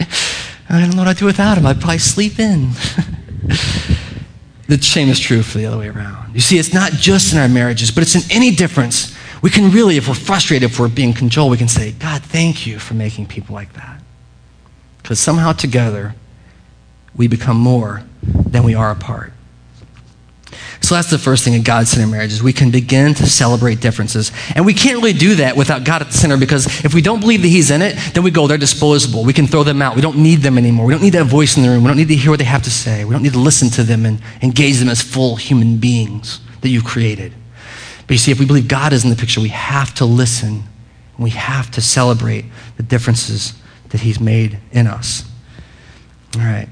[0.70, 1.66] I don't know what I'd do without him.
[1.66, 2.70] I'd probably sleep in.
[4.68, 6.34] the same is true for the other way around.
[6.34, 9.16] You see, it's not just in our marriages, but it's in any difference.
[9.40, 12.66] We can really, if we're frustrated, if we're being controlled, we can say, God, thank
[12.66, 14.02] you for making people like that.
[15.02, 16.14] Because somehow together,
[17.16, 19.32] we become more than we are apart.
[20.88, 22.42] So that's the first thing in God centered marriages.
[22.42, 24.32] We can begin to celebrate differences.
[24.54, 27.20] And we can't really do that without God at the center because if we don't
[27.20, 29.22] believe that He's in it, then we go, they're disposable.
[29.22, 29.96] We can throw them out.
[29.96, 30.86] We don't need them anymore.
[30.86, 31.82] We don't need that voice in the room.
[31.84, 33.04] We don't need to hear what they have to say.
[33.04, 36.70] We don't need to listen to them and engage them as full human beings that
[36.70, 37.34] you've created.
[38.06, 40.62] But you see, if we believe God is in the picture, we have to listen
[41.16, 42.46] and we have to celebrate
[42.78, 43.52] the differences
[43.90, 45.30] that He's made in us.
[46.36, 46.70] All right.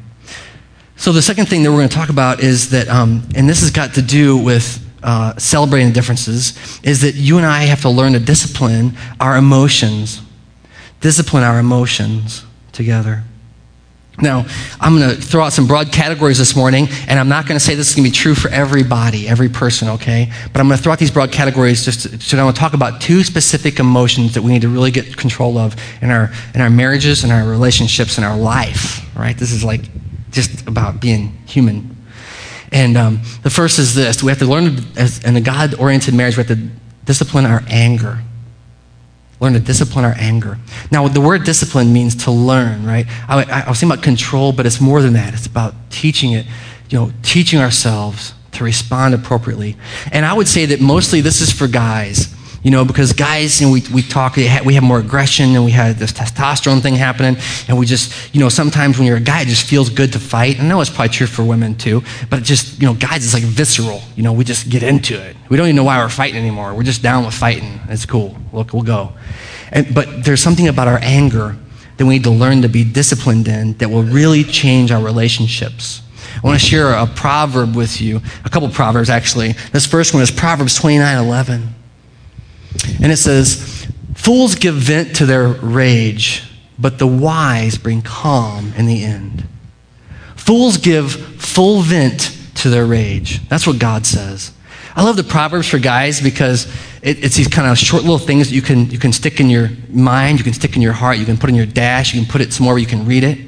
[0.99, 3.61] So, the second thing that we're going to talk about is that, um, and this
[3.61, 7.91] has got to do with uh, celebrating differences, is that you and I have to
[7.91, 10.23] learn to discipline our emotions.
[11.01, 13.23] Discipline our emotions together.
[14.19, 14.47] Now,
[14.81, 17.65] I'm going to throw out some broad categories this morning, and I'm not going to
[17.65, 20.33] say this is going to be true for everybody, every person, okay?
[20.53, 22.61] But I'm going to throw out these broad categories just to, so I want to
[22.61, 26.33] talk about two specific emotions that we need to really get control of in our,
[26.55, 29.37] in our marriages, in our relationships, in our life, right?
[29.37, 29.83] This is like
[30.37, 31.97] just about being human.
[32.71, 36.15] And um, the first is this we have to learn, as, in a God oriented
[36.15, 36.69] marriage, we have to
[37.05, 38.19] discipline our anger.
[39.41, 40.59] Learn to discipline our anger.
[40.91, 43.07] Now, the word discipline means to learn, right?
[43.29, 45.35] I, I, I was thinking about control, but it's more than that.
[45.35, 46.47] It's about teaching it,
[46.89, 49.77] you know, teaching ourselves to respond appropriately.
[50.13, 52.35] And I would say that mostly this is for guys
[52.67, 55.71] you know, because guys, you know, we, we talk, we have more aggression and we
[55.71, 57.41] have this testosterone thing happening.
[57.69, 60.19] And we just, you know, sometimes when you're a guy, it just feels good to
[60.19, 60.59] fight.
[60.59, 63.35] I know it's probably true for women too, but it just, you know, guys, it's
[63.35, 64.03] like visceral.
[64.17, 65.37] You know, we just get into it.
[65.49, 66.75] We don't even know why we're fighting anymore.
[66.75, 67.79] We're just down with fighting.
[67.89, 68.37] It's cool.
[68.53, 69.13] Look, we'll go.
[69.71, 71.57] And, but there's something about our anger
[71.99, 76.03] that we need to learn to be disciplined in that will really change our relationships.
[76.35, 79.53] I want to share a proverb with you, a couple proverbs actually.
[79.71, 81.77] This first one is Proverbs 29 11.
[83.03, 86.43] And it says, Fools give vent to their rage,
[86.79, 89.45] but the wise bring calm in the end.
[90.37, 93.47] Fools give full vent to their rage.
[93.49, 94.53] That's what God says.
[94.97, 96.67] I love the Proverbs for guys because
[97.03, 99.51] it, it's these kind of short little things that you can, you can stick in
[99.51, 102.21] your mind, you can stick in your heart, you can put in your dash, you
[102.21, 103.39] can put it somewhere where you can read it.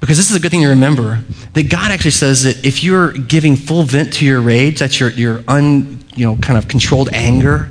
[0.00, 3.12] Because this is a good thing to remember that God actually says that if you're
[3.12, 7.10] giving full vent to your rage, that's your, your un, you know, kind of controlled
[7.12, 7.70] anger,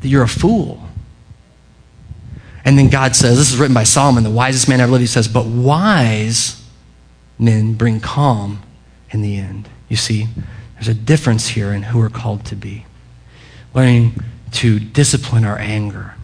[0.00, 0.84] that you're a fool.
[2.64, 5.00] And then God says, this is written by Solomon, the wisest man ever lived.
[5.00, 6.62] He says, but wise
[7.38, 8.62] men bring calm
[9.10, 9.68] in the end.
[9.88, 10.28] You see,
[10.74, 12.84] there's a difference here in who we're called to be.
[13.74, 14.12] Learning
[14.52, 16.14] to discipline our anger.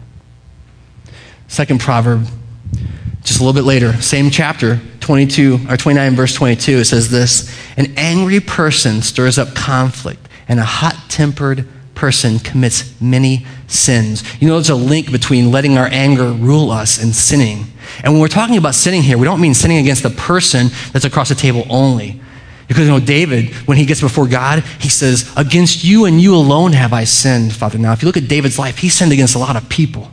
[1.47, 2.27] Second proverb,
[3.23, 7.55] just a little bit later, same chapter, 22 or 29 verse 22, it says this,
[7.77, 14.23] an angry person stirs up conflict and a hot-tempered person commits many sins.
[14.41, 17.65] You know, there's a link between letting our anger rule us and sinning.
[18.03, 21.05] And when we're talking about sinning here, we don't mean sinning against the person that's
[21.05, 22.21] across the table only.
[22.67, 26.35] Because, you know, David, when he gets before God, he says, Against you and you
[26.35, 27.77] alone have I sinned, Father.
[27.77, 30.11] Now, if you look at David's life, he sinned against a lot of people.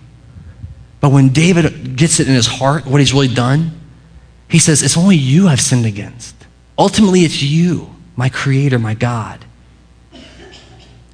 [1.00, 3.80] But when David gets it in his heart, what he's really done,
[4.48, 6.34] he says, It's only you I've sinned against.
[6.78, 9.44] Ultimately, it's you, my creator, my God.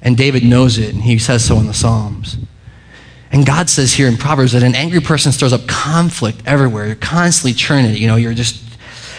[0.01, 2.37] And David knows it, and he says so in the Psalms.
[3.31, 6.87] And God says here in Proverbs that an angry person stirs up conflict everywhere.
[6.87, 7.97] You're constantly churning it.
[7.97, 8.63] You know, you're just.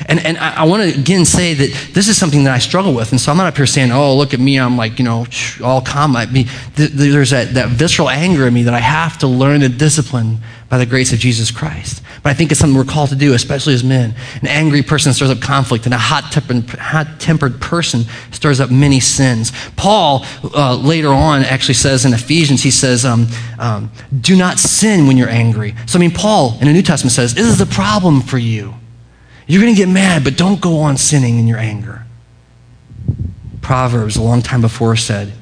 [0.07, 2.95] And, and I, I want to again say that this is something that I struggle
[2.95, 3.11] with.
[3.13, 5.27] And so I'm not up here saying, oh, look at me, I'm like, you know,
[5.63, 6.17] all calm.
[6.17, 9.69] I mean, there's that, that visceral anger in me that I have to learn to
[9.69, 10.39] discipline
[10.71, 12.01] by the grace of Jesus Christ.
[12.23, 14.15] But I think it's something we're called to do, especially as men.
[14.41, 16.31] An angry person stirs up conflict, and a hot
[17.21, 19.53] tempered person stirs up many sins.
[19.77, 23.27] Paul, uh, later on, actually says in Ephesians, he says, um,
[23.59, 25.75] um, Do not sin when you're angry.
[25.87, 28.75] So, I mean, Paul in the New Testament says, This is a problem for you.
[29.51, 32.07] You're going to get mad, but don't go on sinning in your anger.
[33.63, 35.33] Proverbs, a long time before, said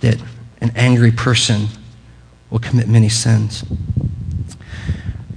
[0.00, 0.20] that
[0.60, 1.68] an angry person
[2.50, 3.64] will commit many sins.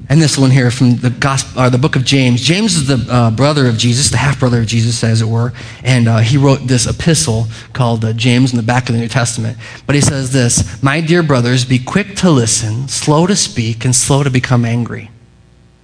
[0.10, 2.42] And this one here from the gospel, or the book of James.
[2.42, 5.54] James is the uh, brother of Jesus, the half brother of Jesus, as it were.
[5.82, 9.08] And uh, he wrote this epistle called uh, James in the back of the New
[9.08, 9.58] Testament.
[9.86, 13.96] But he says this My dear brothers, be quick to listen, slow to speak, and
[13.96, 15.10] slow to become angry.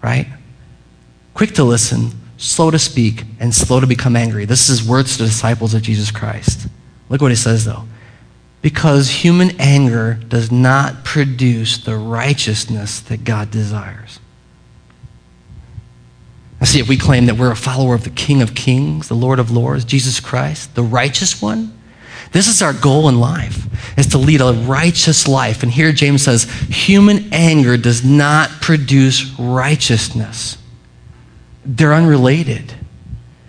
[0.03, 0.27] Right?
[1.34, 4.46] Quick to listen, slow to speak, and slow to become angry.
[4.46, 6.68] This is words to the disciples of Jesus Christ.
[7.10, 7.86] Look what he says, though
[8.62, 14.20] because human anger does not produce the righteousness that God desires.
[16.62, 19.15] I see, if we claim that we're a follower of the King of Kings, the
[19.15, 21.74] Lord of Lords, Jesus Christ, the righteous one,
[22.34, 23.65] this is our goal in life,
[23.98, 25.63] is to lead a righteous life.
[25.63, 30.58] And here James says, human anger does not produce righteousness.
[31.69, 32.73] They're unrelated.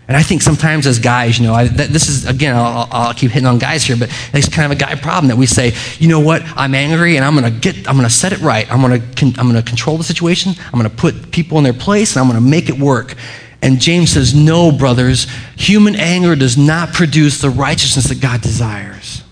[0.06, 3.30] And I think sometimes as guys, you know, I, this is, again, I'll, I'll, keep
[3.30, 6.08] hitting on guys here, but it's kind of a guy problem that we say, you
[6.08, 8.70] know what, I'm angry and I'm going to get, I'm going to set it right.
[8.72, 10.52] I'm going to, I'm going to control the situation.
[10.64, 13.14] I'm going to put people in their place and I'm going to make it work.
[13.62, 19.22] And James says, no, brothers, human anger does not produce the righteousness that God desires.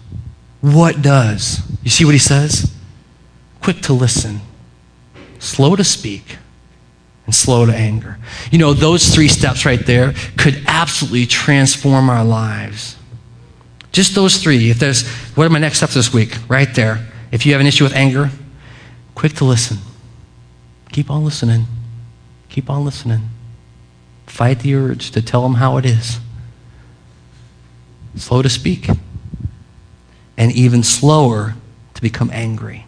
[0.61, 1.61] What does?
[1.83, 2.73] You see what he says?
[3.63, 4.41] Quick to listen,
[5.41, 6.39] slow to speak
[7.29, 8.17] and slow to anger.
[8.51, 12.97] You know, those three steps right there could absolutely transform our lives.
[13.93, 14.71] Just those three.
[14.71, 16.35] If there's, what are my next steps this week?
[16.49, 17.07] Right there.
[17.31, 18.31] If you have an issue with anger,
[19.15, 19.77] quick to listen.
[20.91, 21.67] Keep on listening.
[22.49, 23.29] Keep on listening.
[24.27, 26.21] Fight the urge to tell them how it is.
[28.17, 28.89] Slow to speak.
[30.39, 31.57] And even slower
[31.93, 32.87] to become angry.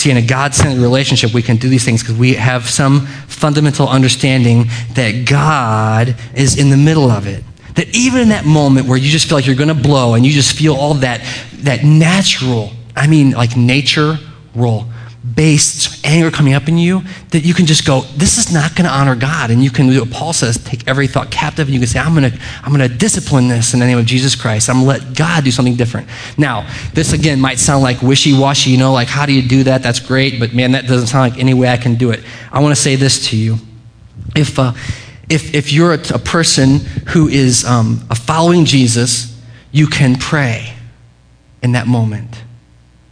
[0.00, 3.06] See, in a God centered relationship, we can do these things because we have some
[3.28, 7.44] fundamental understanding that God is in the middle of it.
[7.74, 10.24] That even in that moment where you just feel like you're going to blow and
[10.24, 11.20] you just feel all that,
[11.56, 14.18] that natural, I mean, like nature
[14.54, 14.86] roll
[15.34, 18.86] based anger coming up in you that you can just go, this is not going
[18.86, 19.50] to honor God.
[19.50, 21.98] And you can do what Paul says, take every thought captive, and you can say,
[21.98, 24.70] I'm going to I'm to discipline this in the name of Jesus Christ.
[24.70, 26.08] I'm going to let God do something different.
[26.38, 29.64] Now, this again might sound like wishy washy, you know, like how do you do
[29.64, 29.82] that?
[29.82, 32.20] That's great, but man, that doesn't sound like any way I can do it.
[32.50, 33.56] I want to say this to you.
[34.34, 34.72] If, uh,
[35.28, 36.78] if, if you're a, a person
[37.08, 39.38] who is um, following Jesus,
[39.70, 40.72] you can pray
[41.62, 42.42] in that moment.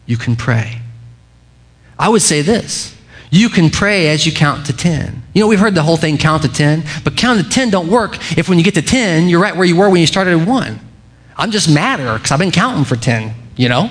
[0.07, 0.81] You can pray.
[1.99, 2.95] I would say this
[3.31, 5.23] you can pray as you count to 10.
[5.35, 7.89] You know, we've heard the whole thing count to 10, but count to 10 don't
[7.89, 10.41] work if when you get to 10, you're right where you were when you started
[10.41, 10.81] at 1.
[11.37, 13.91] I'm just madder because I've been counting for 10, you know?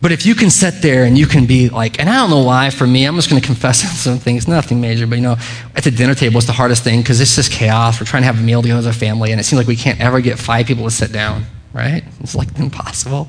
[0.00, 2.42] But if you can sit there and you can be like, and I don't know
[2.42, 5.36] why for me, I'm just going to confess some things, nothing major, but you know,
[5.76, 8.00] at the dinner table, it's the hardest thing because it's just chaos.
[8.00, 9.76] We're trying to have a meal together as a family, and it seems like we
[9.76, 12.02] can't ever get five people to sit down right?
[12.20, 13.28] It's like impossible.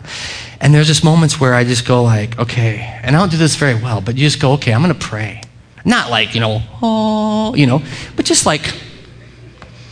[0.60, 3.56] And there's just moments where I just go like, okay, and I don't do this
[3.56, 5.42] very well, but you just go, okay, I'm to pray.
[5.86, 7.82] Not like, you know, oh, you know,
[8.16, 8.74] but just like,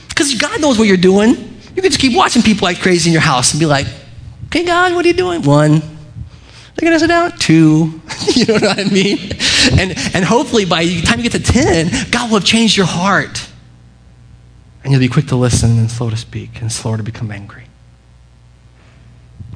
[0.10, 1.30] because God knows what you're doing.
[1.30, 3.88] You can just keep watching people like crazy in your house and be like,
[4.48, 5.44] okay, God, what are you doing?
[5.44, 5.82] One.
[6.76, 7.38] They're to sit down.
[7.38, 8.02] Two.
[8.36, 9.18] you know what I mean?
[9.80, 12.86] And, and hopefully by the time you get to 10, God will have changed your
[12.86, 13.48] heart.
[14.84, 17.69] And you'll be quick to listen and slow to speak and slower to become angry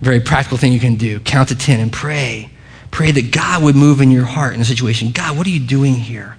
[0.04, 1.20] very practical thing you can do.
[1.22, 2.50] Count to 10 and pray.
[2.92, 5.12] Pray that God would move in your heart in a situation.
[5.12, 6.38] God, what are you doing here?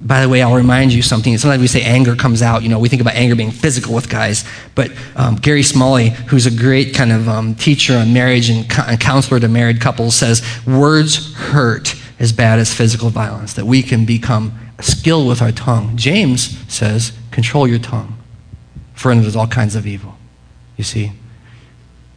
[0.00, 1.36] By the way, I'll remind you something.
[1.38, 2.62] Sometimes we say anger comes out.
[2.62, 4.44] You know, we think about anger being physical with guys.
[4.74, 8.96] But um, Gary Smalley, who's a great kind of um, teacher on marriage and, co-
[8.96, 14.04] counselor to married couples, says words hurt as bad as physical violence, that we can
[14.04, 15.96] become skilled with our tongue.
[15.96, 18.16] James says, control your tongue,
[18.94, 20.16] for it is all kinds of evil.
[20.76, 21.12] You see?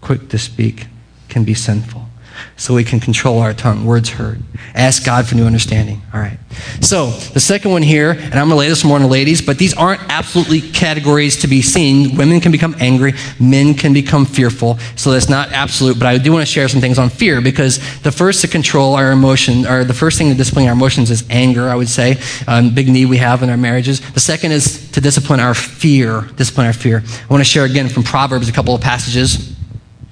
[0.01, 0.88] Quick to speak
[1.29, 2.07] can be sinful.
[2.55, 3.86] So we can control our tongue.
[3.86, 4.39] Words hurt.
[4.73, 6.01] Ask God for new understanding.
[6.13, 6.38] All right.
[6.81, 9.41] So the second one here, and I'm going to lay this more on the ladies,
[9.41, 12.15] but these aren't absolutely categories to be seen.
[12.17, 13.13] Women can become angry.
[13.39, 14.77] Men can become fearful.
[14.95, 17.78] So that's not absolute, but I do want to share some things on fear because
[18.01, 21.24] the first to control our emotion, or the first thing to discipline our emotions is
[21.30, 22.17] anger, I would say.
[22.47, 23.99] Um, big need we have in our marriages.
[24.11, 26.22] The second is to discipline our fear.
[26.36, 27.03] Discipline our fear.
[27.05, 29.57] I want to share again from Proverbs a couple of passages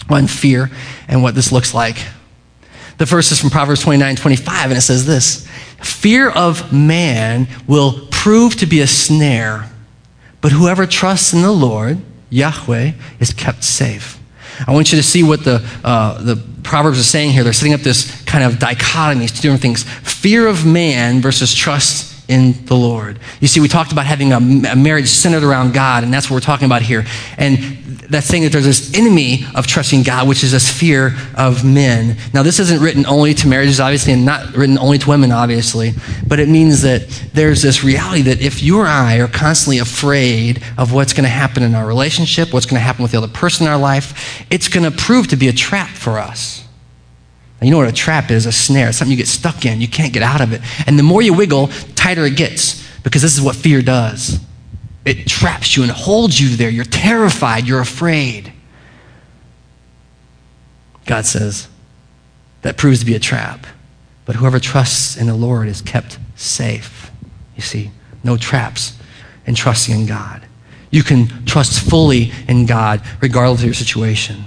[0.09, 0.69] on fear
[1.07, 1.97] and what this looks like.
[2.97, 5.47] The first is from Proverbs 29 25, and it says this
[5.81, 9.69] Fear of man will prove to be a snare,
[10.41, 11.99] but whoever trusts in the Lord,
[12.29, 14.19] Yahweh, is kept safe.
[14.65, 17.43] I want you to see what the, uh, the Proverbs are saying here.
[17.43, 22.14] They're setting up this kind of dichotomy, two different things fear of man versus trust
[22.27, 23.19] in the Lord.
[23.39, 26.35] You see, we talked about having a, a marriage centered around God, and that's what
[26.35, 27.05] we're talking about here.
[27.37, 27.57] And
[28.09, 32.17] that's saying that there's this enemy of trusting God, which is this fear of men.
[32.33, 35.93] Now, this isn't written only to marriages, obviously, and not written only to women, obviously,
[36.27, 40.61] but it means that there's this reality that if you or I are constantly afraid
[40.77, 43.27] of what's going to happen in our relationship, what's going to happen with the other
[43.27, 46.64] person in our life, it's going to prove to be a trap for us.
[47.61, 49.87] You know what a trap is a snare, it's something you get stuck in, you
[49.87, 50.61] can't get out of it.
[50.85, 54.39] And the more you wiggle, tighter it gets, because this is what fear does.
[55.05, 56.69] It traps you and holds you there.
[56.69, 57.67] You're terrified.
[57.67, 58.51] You're afraid.
[61.05, 61.67] God says
[62.63, 63.67] that proves to be a trap.
[64.25, 67.11] But whoever trusts in the Lord is kept safe.
[67.55, 67.91] You see,
[68.23, 68.97] no traps
[69.45, 70.43] in trusting in God.
[70.89, 74.45] You can trust fully in God regardless of your situation.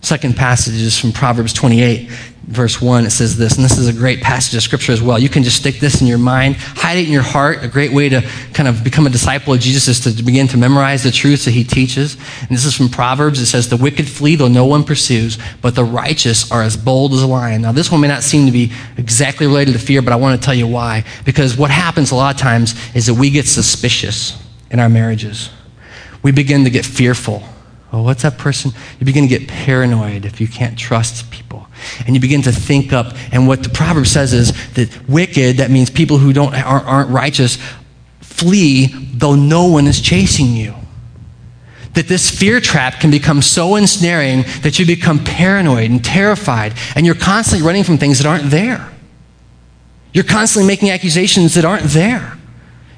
[0.00, 2.08] Second passage is from Proverbs 28
[2.48, 5.18] verse 1, it says this, and this is a great passage of scripture as well.
[5.18, 7.62] You can just stick this in your mind, hide it in your heart.
[7.62, 8.22] A great way to
[8.54, 11.50] kind of become a disciple of Jesus is to begin to memorize the truths that
[11.50, 12.14] he teaches.
[12.40, 13.38] And this is from Proverbs.
[13.38, 17.12] It says, The wicked flee though no one pursues, but the righteous are as bold
[17.12, 17.62] as a lion.
[17.62, 20.40] Now, this one may not seem to be exactly related to fear, but I want
[20.40, 21.04] to tell you why.
[21.26, 25.50] Because what happens a lot of times is that we get suspicious in our marriages.
[26.22, 27.42] We begin to get fearful.
[27.92, 28.72] Oh, what's that person?
[29.00, 31.68] You begin to get paranoid if you can't trust people
[32.06, 33.14] and you begin to think up.
[33.32, 37.58] And what the proverb says is that wicked, that means people who don't, aren't righteous,
[38.20, 40.74] flee though no one is chasing you.
[41.94, 47.04] That this fear trap can become so ensnaring that you become paranoid and terrified, and
[47.04, 48.88] you're constantly running from things that aren't there.
[50.12, 52.37] You're constantly making accusations that aren't there.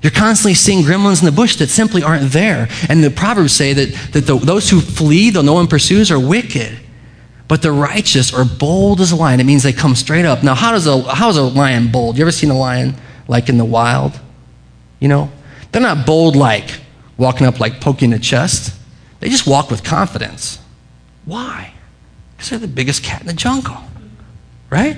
[0.03, 2.69] You're constantly seeing gremlins in the bush that simply aren't there.
[2.89, 6.19] And the Proverbs say that, that the, those who flee, though no one pursues, are
[6.19, 6.79] wicked.
[7.49, 9.41] But the righteous are bold as a lion.
[9.41, 10.43] It means they come straight up.
[10.43, 12.17] Now, how does a, how is a lion bold?
[12.17, 12.95] You ever seen a lion
[13.29, 14.19] like in the wild?
[15.01, 15.31] You know?
[15.73, 16.81] They're not bold like
[17.19, 18.75] walking up like poking the chest.
[19.21, 20.59] They just walk with confidence.
[21.27, 21.75] Why?
[22.37, 23.77] Because they're the biggest cat in the jungle.
[24.71, 24.97] Right?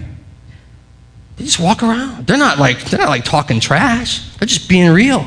[1.37, 2.27] They just walk around.
[2.27, 4.29] They're not like they're not like talking trash.
[4.37, 5.27] They're just being real.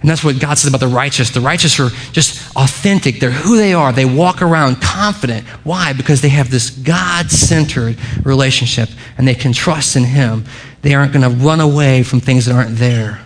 [0.00, 1.30] And that's what God says about the righteous.
[1.30, 3.18] The righteous are just authentic.
[3.18, 3.92] They're who they are.
[3.92, 5.44] They walk around confident.
[5.64, 5.92] Why?
[5.92, 10.44] Because they have this God centered relationship and they can trust in Him.
[10.82, 13.20] They aren't going to run away from things that aren't there.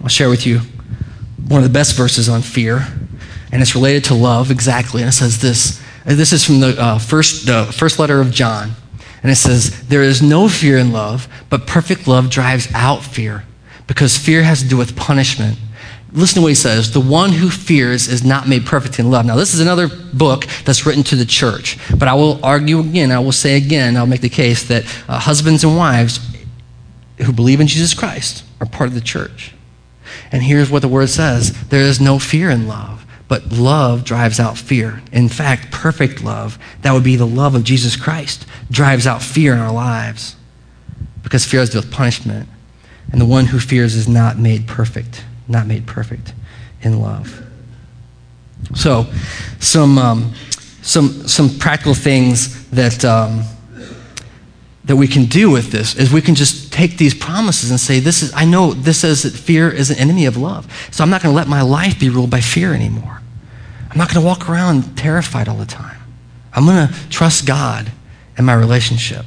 [0.00, 0.60] I'll share with you
[1.48, 2.86] one of the best verses on fear,
[3.52, 5.02] and it's related to love exactly.
[5.02, 5.82] And it says this.
[6.06, 8.70] This is from the uh, first, the first letter of John.
[9.22, 13.44] And it says, There is no fear in love, but perfect love drives out fear
[13.86, 15.58] because fear has to do with punishment.
[16.12, 19.24] Listen to what he says the one who fears is not made perfect in love.
[19.26, 23.12] Now, this is another book that's written to the church, but I will argue again,
[23.12, 26.18] I will say again, I'll make the case that uh, husbands and wives
[27.18, 29.54] who believe in Jesus Christ are part of the church.
[30.32, 32.99] And here's what the word says there is no fear in love,
[33.30, 35.00] but love drives out fear.
[35.12, 39.52] In fact, perfect love, that would be the love of Jesus Christ, drives out fear
[39.52, 40.34] in our lives
[41.22, 42.48] because fear has to do with punishment.
[43.12, 46.34] And the one who fears is not made perfect, not made perfect
[46.82, 47.40] in love.
[48.74, 49.06] So,
[49.60, 50.34] some, um,
[50.82, 53.44] some, some practical things that, um,
[54.86, 58.00] that we can do with this is we can just take these promises and say,
[58.00, 60.66] this is, I know this says that fear is an enemy of love.
[60.90, 63.19] So I'm not going to let my life be ruled by fear anymore.
[63.90, 65.98] I'm not going to walk around terrified all the time.
[66.52, 67.90] I'm going to trust God
[68.36, 69.24] in my relationship.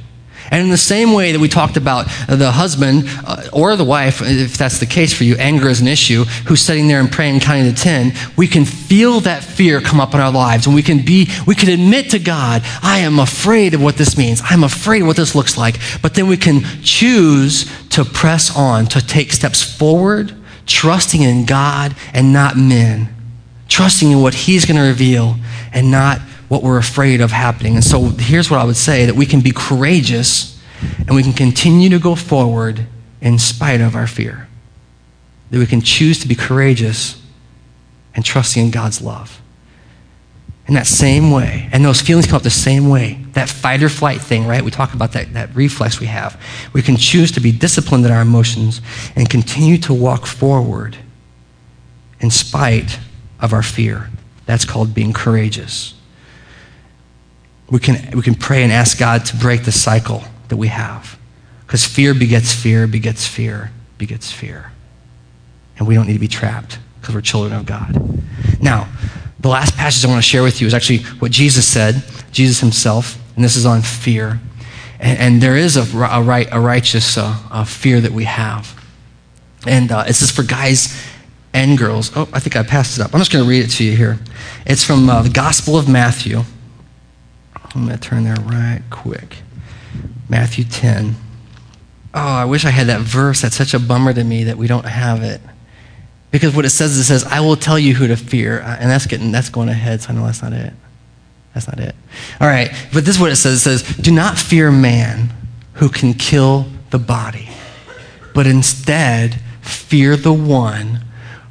[0.50, 4.20] And in the same way that we talked about the husband uh, or the wife,
[4.22, 7.40] if that's the case for you, anger is an issue, who's sitting there and praying
[7.40, 10.66] counting to 10, we can feel that fear come up in our lives.
[10.66, 14.18] And we can be, we can admit to God, I am afraid of what this
[14.18, 14.42] means.
[14.44, 15.78] I'm afraid of what this looks like.
[16.02, 20.34] But then we can choose to press on, to take steps forward,
[20.66, 23.13] trusting in God and not men,
[23.74, 25.34] trusting in what He's going to reveal
[25.72, 27.74] and not what we're afraid of happening.
[27.74, 30.62] And so here's what I would say that we can be courageous
[31.00, 32.86] and we can continue to go forward
[33.20, 34.46] in spite of our fear.
[35.50, 37.20] That we can choose to be courageous
[38.14, 39.40] and trusting in God's love.
[40.68, 43.88] In that same way, and those feelings come up the same way, that fight or
[43.88, 44.62] flight thing, right?
[44.62, 46.40] We talk about that, that reflex we have.
[46.72, 48.80] We can choose to be disciplined in our emotions
[49.16, 50.96] and continue to walk forward
[52.20, 53.00] in spite
[53.44, 54.10] of our fear.
[54.46, 55.94] That's called being courageous
[57.70, 61.18] we can, we can pray and ask God to break the cycle that we have.
[61.66, 64.72] Because fear begets fear, begets fear, begets fear.
[65.78, 68.22] And we don't need to be trapped because we're children of God.
[68.60, 68.88] Now,
[69.40, 72.60] the last passage I want to share with you is actually what Jesus said, Jesus
[72.60, 74.40] himself, and this is on fear.
[75.00, 78.80] And, and there is a, a, right, a righteous uh, fear that we have.
[79.66, 81.02] And uh, it's just for guys
[81.54, 82.10] and girls.
[82.14, 83.14] Oh, I think I passed it up.
[83.14, 84.18] I'm just going to read it to you here.
[84.66, 86.40] It's from uh, the Gospel of Matthew.
[87.74, 89.38] I'm going to turn there right quick.
[90.28, 91.14] Matthew 10.
[92.12, 93.40] Oh, I wish I had that verse.
[93.40, 95.40] That's such a bummer to me that we don't have it.
[96.30, 98.58] Because what it says, is it says, I will tell you who to fear.
[98.58, 100.72] And that's getting that's going ahead, so I know that's not it.
[101.54, 101.94] That's not it.
[102.40, 103.58] All right, but this is what it says.
[103.64, 105.32] It says, Do not fear man
[105.74, 107.48] who can kill the body,
[108.34, 111.04] but instead fear the one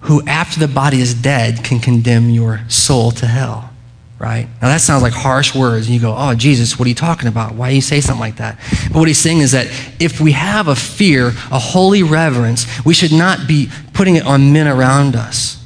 [0.04, 3.70] who, after the body is dead, can condemn your soul to hell.
[4.20, 4.48] Right?
[4.62, 5.88] Now that sounds like harsh words.
[5.88, 7.56] And you go, oh, Jesus, what are you talking about?
[7.56, 8.58] Why do you say something like that?
[8.88, 9.68] But what he's saying is that
[10.00, 14.54] if we have a fear, a holy reverence, we should not be putting it on
[14.54, 15.62] men around us.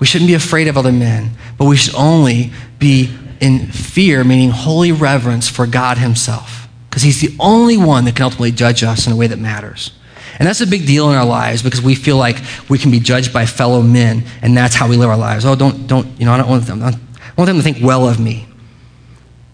[0.00, 4.50] We shouldn't be afraid of other men, but we should only be in fear, meaning
[4.50, 6.66] holy reverence for God Himself.
[6.88, 9.92] Because He's the only one that can ultimately judge us in a way that matters.
[10.38, 12.36] And that's a big deal in our lives because we feel like
[12.68, 15.44] we can be judged by fellow men, and that's how we live our lives.
[15.44, 16.92] Oh, don't, don't, you know, I don't want them, I
[17.36, 18.46] want them to think well of me.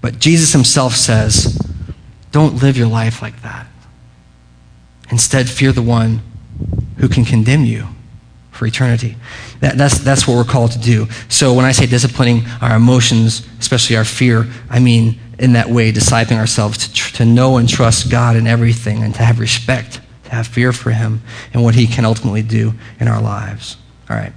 [0.00, 1.58] But Jesus himself says,
[2.30, 3.66] don't live your life like that.
[5.10, 6.20] Instead, fear the one
[6.98, 7.88] who can condemn you
[8.52, 9.16] for eternity.
[9.60, 11.06] That, that's, that's what we're called to do.
[11.28, 15.92] So when I say disciplining our emotions, especially our fear, I mean in that way,
[15.92, 20.00] discipling ourselves to, tr- to know and trust God in everything and to have respect
[20.28, 21.22] to have fear for him
[21.52, 23.76] and what he can ultimately do in our lives.
[24.10, 24.32] All right.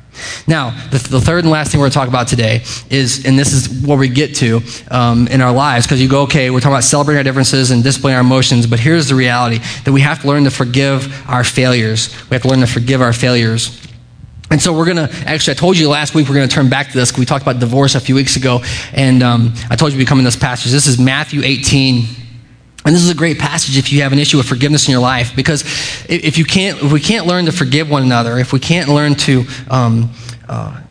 [0.48, 3.40] Now, the, the third and last thing we're going to talk about today is, and
[3.40, 6.60] this is where we get to um, in our lives, because you go, okay, we're
[6.60, 10.02] talking about celebrating our differences and displaying our emotions, but here's the reality that we
[10.02, 12.14] have to learn to forgive our failures.
[12.30, 13.82] We have to learn to forgive our failures.
[14.50, 16.70] And so we're going to, actually, I told you last week we're going to turn
[16.70, 17.18] back to this.
[17.18, 18.62] We talked about divorce a few weeks ago,
[18.92, 20.74] and um, I told you in this passage.
[20.74, 22.04] This is Matthew 18,
[22.86, 25.02] and this is a great passage if you have an issue with forgiveness in your
[25.02, 25.64] life, because
[26.10, 29.16] if you can't, if we can't learn to forgive one another, if we can't learn
[29.16, 30.10] to um,
[30.50, 30.82] uh,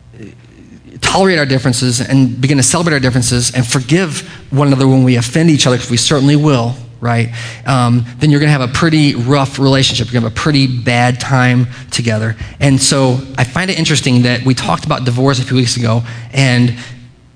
[1.01, 4.21] tolerate our differences and begin to celebrate our differences and forgive
[4.51, 7.29] one another when we offend each other, because we certainly will, right?
[7.65, 10.07] Um, then you're going to have a pretty rough relationship.
[10.07, 12.37] You're going to have a pretty bad time together.
[12.59, 16.03] And so I find it interesting that we talked about divorce a few weeks ago,
[16.31, 16.77] and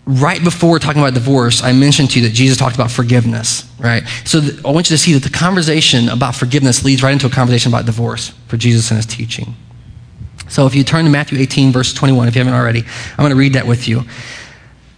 [0.05, 4.03] right before talking about divorce, I mentioned to you that Jesus talked about forgiveness, right?
[4.23, 7.25] So th- I want you to see that the conversation about forgiveness leads right into
[7.25, 9.55] a conversation about divorce for Jesus and his teaching.
[10.47, 13.31] So if you turn to Matthew 18, verse 21, if you haven't already, I'm going
[13.31, 14.03] to read that with you.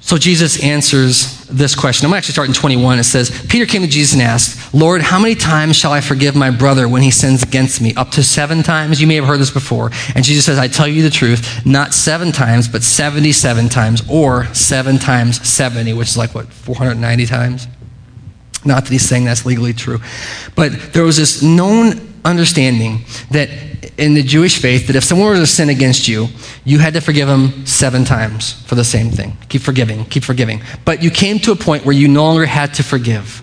[0.08, 2.06] So Jesus answers this question.
[2.06, 2.98] I'm going to actually start in 21.
[2.98, 6.34] It says, Peter came to Jesus and asked, Lord, how many times shall I forgive
[6.34, 7.94] my brother when he sins against me?
[7.96, 9.02] Up to seven times?
[9.02, 9.92] You may have heard this before.
[10.16, 14.46] And Jesus says, I tell you the truth, not seven times, but 77 times, or
[14.54, 17.68] seven times 70, which is like, what, 490 times?
[18.64, 20.00] Not that he's saying that's legally true.
[20.56, 23.02] But there was this known understanding
[23.32, 23.50] that
[23.98, 26.28] in the Jewish faith that if someone were to sin against you,
[26.66, 29.38] you had to forgive them seven times for the same thing.
[29.50, 30.62] Keep forgiving, keep forgiving.
[30.86, 33.42] But you came to a point where you no longer had to forgive.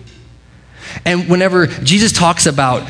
[1.03, 2.87] And whenever Jesus talks about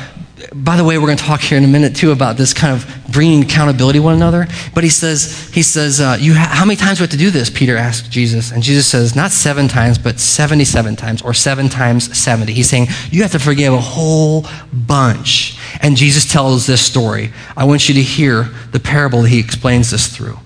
[0.54, 2.74] by the way, we're going to talk here in a minute too about this kind
[2.74, 4.46] of bringing accountability one another.
[4.74, 7.16] But he says, he says, uh, you ha- how many times do we have to
[7.16, 7.48] do this?
[7.48, 12.16] Peter asked Jesus, and Jesus says, not seven times, but seventy-seven times, or seven times
[12.16, 12.52] seventy.
[12.52, 15.58] He's saying you have to forgive a whole bunch.
[15.80, 17.32] And Jesus tells this story.
[17.56, 20.38] I want you to hear the parable that he explains this through.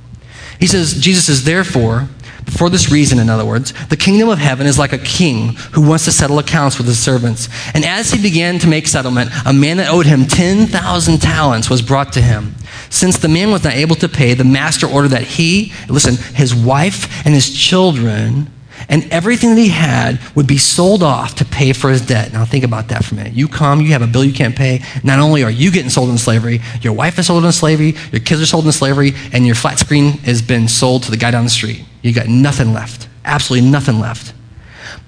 [0.60, 2.08] He says, Jesus says, therefore.
[2.50, 5.82] For this reason, in other words, the kingdom of heaven is like a king who
[5.82, 7.48] wants to settle accounts with his servants.
[7.74, 11.82] And as he began to make settlement, a man that owed him 10,000 talents was
[11.82, 12.54] brought to him.
[12.90, 16.54] Since the man was not able to pay, the master ordered that he, listen, his
[16.54, 18.50] wife and his children
[18.88, 22.32] and everything that he had would be sold off to pay for his debt.
[22.32, 23.34] Now, think about that for a minute.
[23.34, 24.82] You come, you have a bill you can't pay.
[25.04, 28.20] Not only are you getting sold into slavery, your wife is sold into slavery, your
[28.20, 31.30] kids are sold into slavery, and your flat screen has been sold to the guy
[31.30, 31.84] down the street.
[32.02, 33.08] You got nothing left.
[33.24, 34.34] Absolutely nothing left.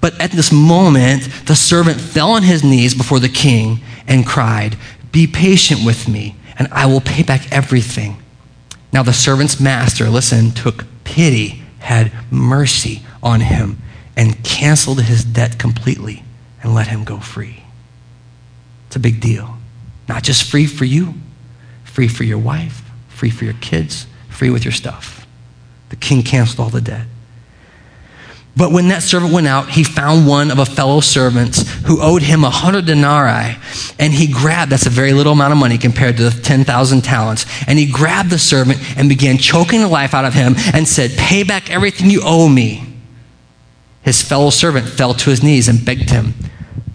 [0.00, 4.76] But at this moment, the servant fell on his knees before the king and cried,
[5.12, 8.22] Be patient with me, and I will pay back everything.
[8.92, 13.78] Now, the servant's master, listen, took pity, had mercy on him,
[14.16, 16.24] and canceled his debt completely
[16.62, 17.62] and let him go free.
[18.86, 19.56] It's a big deal.
[20.08, 21.14] Not just free for you,
[21.84, 25.26] free for your wife, free for your kids, free with your stuff.
[25.88, 27.06] The king canceled all the debt.
[28.54, 32.20] But when that servant went out, he found one of a fellow servants who owed
[32.20, 33.56] him a hundred denarii.
[33.98, 37.46] And he grabbed, that's a very little amount of money compared to the 10,000 talents.
[37.66, 41.12] And he grabbed the servant and began choking the life out of him and said,
[41.16, 42.91] Pay back everything you owe me.
[44.03, 46.34] His fellow servant fell to his knees and begged him,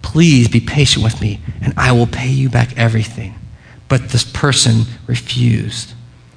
[0.02, 3.34] Please be patient with me, and I will pay you back everything.
[3.88, 5.94] But this person refused.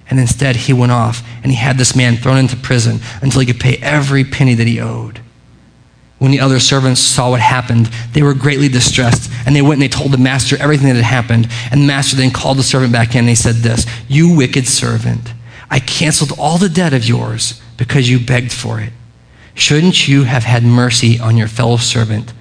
[0.10, 3.48] And instead, he went off and he had this man thrown into prison until he
[3.48, 5.22] could pay every penny that he owed.
[6.20, 9.82] When the other servants saw what happened, they were greatly distressed, and they went and
[9.82, 11.48] they told the master everything that had happened.
[11.72, 14.68] And the master then called the servant back in and he said, This, you wicked
[14.68, 15.34] servant,
[15.70, 18.94] I canceled all the debt of yours because you begged for it.
[19.54, 22.34] Shouldn't you have had mercy on your fellow servant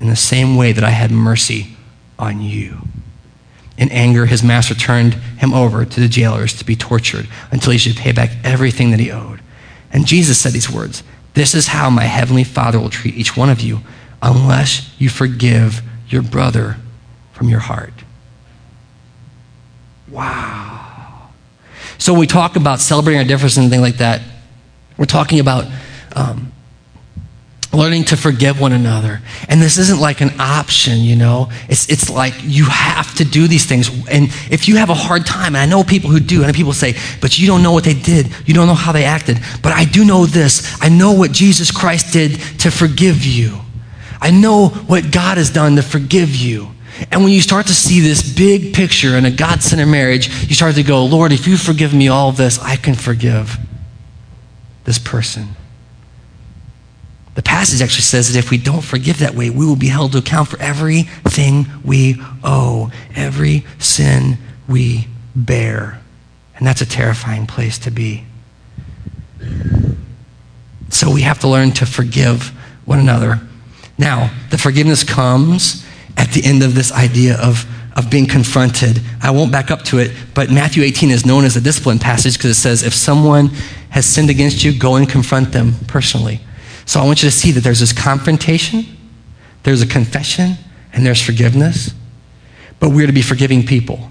[0.00, 1.76] in the same way that I had mercy
[2.18, 2.78] on you?
[3.78, 7.78] In anger, his master turned him over to the jailers to be tortured until he
[7.78, 9.40] should pay back everything that he owed.
[9.92, 11.02] And Jesus said these words
[11.34, 13.80] This is how my heavenly Father will treat each one of you
[14.20, 16.76] unless you forgive your brother
[17.32, 17.92] from your heart.
[20.08, 21.30] Wow.
[21.98, 24.20] So we talk about celebrating our differences and things like that,
[24.96, 25.64] we're talking about
[26.16, 26.52] um,
[27.72, 29.20] learning to forgive one another.
[29.48, 31.50] And this isn't like an option, you know.
[31.68, 33.88] It's, it's like you have to do these things.
[34.08, 36.74] And if you have a hard time, and I know people who do, and people
[36.74, 39.38] say, but you don't know what they did, you don't know how they acted.
[39.62, 43.58] But I do know this I know what Jesus Christ did to forgive you,
[44.20, 46.68] I know what God has done to forgive you.
[47.10, 50.54] And when you start to see this big picture in a God centered marriage, you
[50.54, 53.56] start to go, Lord, if you forgive me all of this, I can forgive
[54.84, 55.56] this person.
[57.34, 60.12] The passage actually says that if we don't forgive that way, we will be held
[60.12, 64.36] to account for everything we owe, every sin
[64.68, 66.00] we bear.
[66.56, 68.24] And that's a terrifying place to be.
[70.90, 72.48] So we have to learn to forgive
[72.84, 73.40] one another.
[73.96, 75.86] Now, the forgiveness comes
[76.18, 77.64] at the end of this idea of,
[77.96, 79.00] of being confronted.
[79.22, 82.36] I won't back up to it, but Matthew 18 is known as a discipline passage
[82.36, 83.48] because it says if someone
[83.88, 86.40] has sinned against you, go and confront them personally.
[86.84, 88.84] So I want you to see that there's this confrontation,
[89.62, 90.56] there's a confession,
[90.92, 91.94] and there's forgiveness.
[92.80, 94.10] But we're to be forgiving people.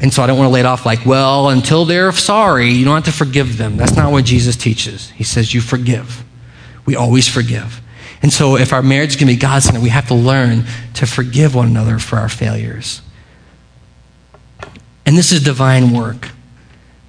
[0.00, 2.84] And so I don't want to lay it off like, well, until they're sorry, you
[2.84, 3.76] don't have to forgive them.
[3.76, 5.10] That's not what Jesus teaches.
[5.10, 6.24] He says you forgive.
[6.86, 7.80] We always forgive.
[8.22, 10.64] And so if our marriage is going to be God centered, we have to learn
[10.94, 13.02] to forgive one another for our failures.
[15.06, 16.30] And this is divine work.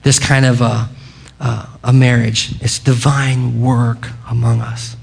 [0.03, 0.89] This kind of a,
[1.42, 2.54] a, a marriage.
[2.62, 4.96] It's divine work among us.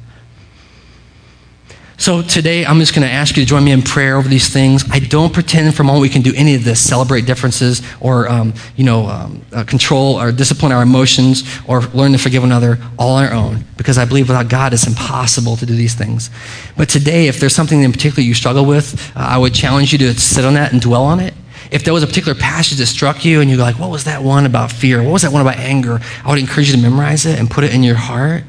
[2.01, 4.49] So today, I'm just going to ask you to join me in prayer over these
[4.49, 4.85] things.
[4.89, 8.29] I don't pretend for a moment we can do any of this, celebrate differences, or
[8.29, 12.79] um, you know, um, uh, control or discipline our emotions, or learn to forgive another
[13.01, 13.65] all on our own.
[13.77, 16.31] Because I believe without God, it's impossible to do these things.
[16.77, 19.99] But today, if there's something in particular you struggle with, uh, I would challenge you
[19.99, 21.35] to sit on that and dwell on it.
[21.71, 24.23] If there was a particular passage that struck you, and you're like, "What was that
[24.23, 25.03] one about fear?
[25.03, 27.65] What was that one about anger?" I would encourage you to memorize it and put
[27.65, 28.45] it in your heart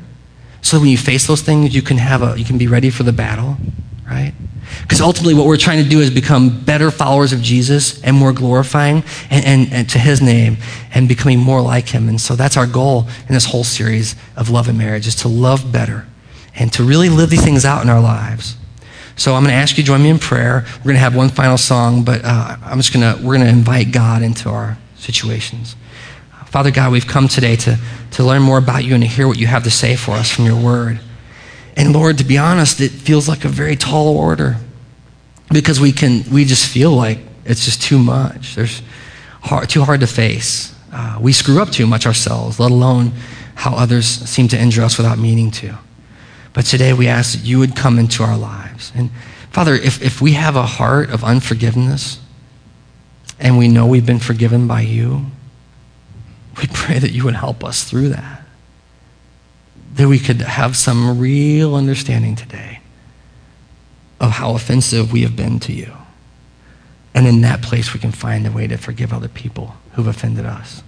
[0.61, 2.89] so that when you face those things, you can have a, you can be ready
[2.89, 3.57] for the battle,
[4.09, 4.33] right?
[4.81, 8.31] Because ultimately, what we're trying to do is become better followers of Jesus and more
[8.31, 10.57] glorifying and, and, and, to his name
[10.93, 12.07] and becoming more like him.
[12.07, 15.27] And so that's our goal in this whole series of love and marriage is to
[15.27, 16.07] love better
[16.55, 18.57] and to really live these things out in our lives.
[19.19, 20.63] So I'm going to ask you to join me in prayer.
[20.77, 23.45] We're going to have one final song, but uh, I'm just going to, we're going
[23.45, 25.75] to invite God into our situations.
[26.45, 27.77] Father God, we've come today to,
[28.11, 30.31] to learn more about you and to hear what you have to say for us
[30.31, 31.01] from your word.
[31.75, 34.55] And Lord, to be honest, it feels like a very tall order
[35.51, 38.55] because we can we just feel like it's just too much.
[38.55, 38.81] There's
[39.41, 40.73] hard, too hard to face.
[40.93, 43.11] Uh, we screw up too much ourselves, let alone
[43.55, 45.77] how others seem to injure us without meaning to.
[46.53, 48.68] But today we ask that you would come into our lives.
[48.95, 49.11] And
[49.51, 52.19] Father, if, if we have a heart of unforgiveness
[53.39, 55.25] and we know we've been forgiven by you,
[56.57, 58.43] we pray that you would help us through that.
[59.95, 62.79] That we could have some real understanding today
[64.19, 65.93] of how offensive we have been to you.
[67.13, 70.45] And in that place, we can find a way to forgive other people who've offended
[70.45, 70.83] us.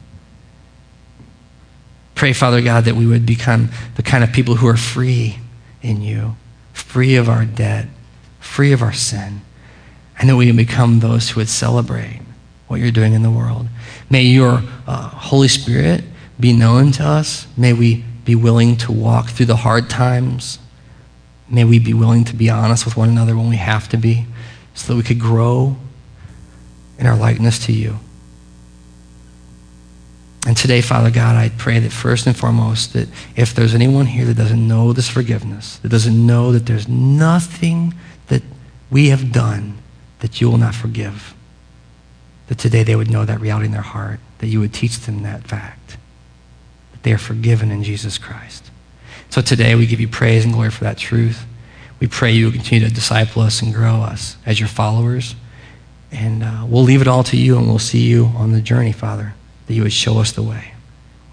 [2.16, 5.40] Pray, Father God, that we would become the kind of people who are free
[5.82, 6.36] in you,
[6.82, 7.88] free of our debt,
[8.40, 9.42] free of our sin,
[10.20, 12.22] and that we can become those who would celebrate
[12.68, 13.68] what you're doing in the world.
[14.10, 16.04] May your uh, Holy Spirit
[16.40, 17.48] be known to us.
[17.58, 20.60] May we be willing to walk through the hard times.
[21.50, 24.26] May we be willing to be honest with one another when we have to be,
[24.74, 25.76] so that we could grow
[26.98, 28.00] in our likeness to you.
[30.48, 34.26] And today, Father God, I pray that first and foremost, that if there's anyone here
[34.26, 37.94] that doesn't know this forgiveness, that doesn't know that there's nothing
[38.28, 38.42] that
[38.90, 39.78] we have done
[40.20, 41.36] that you will not forgive,
[42.48, 45.22] that today they would know that reality in their heart, that you would teach them
[45.24, 45.98] that fact,
[46.92, 48.72] that they are forgiven in Jesus Christ.
[49.30, 51.46] So today we give you praise and glory for that truth.
[52.00, 55.36] We pray you will continue to disciple us and grow us as your followers.
[56.12, 58.92] And uh, we'll leave it all to you and we'll see you on the journey,
[58.92, 59.34] Father,
[59.72, 60.74] that you would show us the way.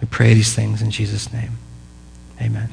[0.00, 1.58] We pray these things in Jesus' name.
[2.40, 2.70] Amen.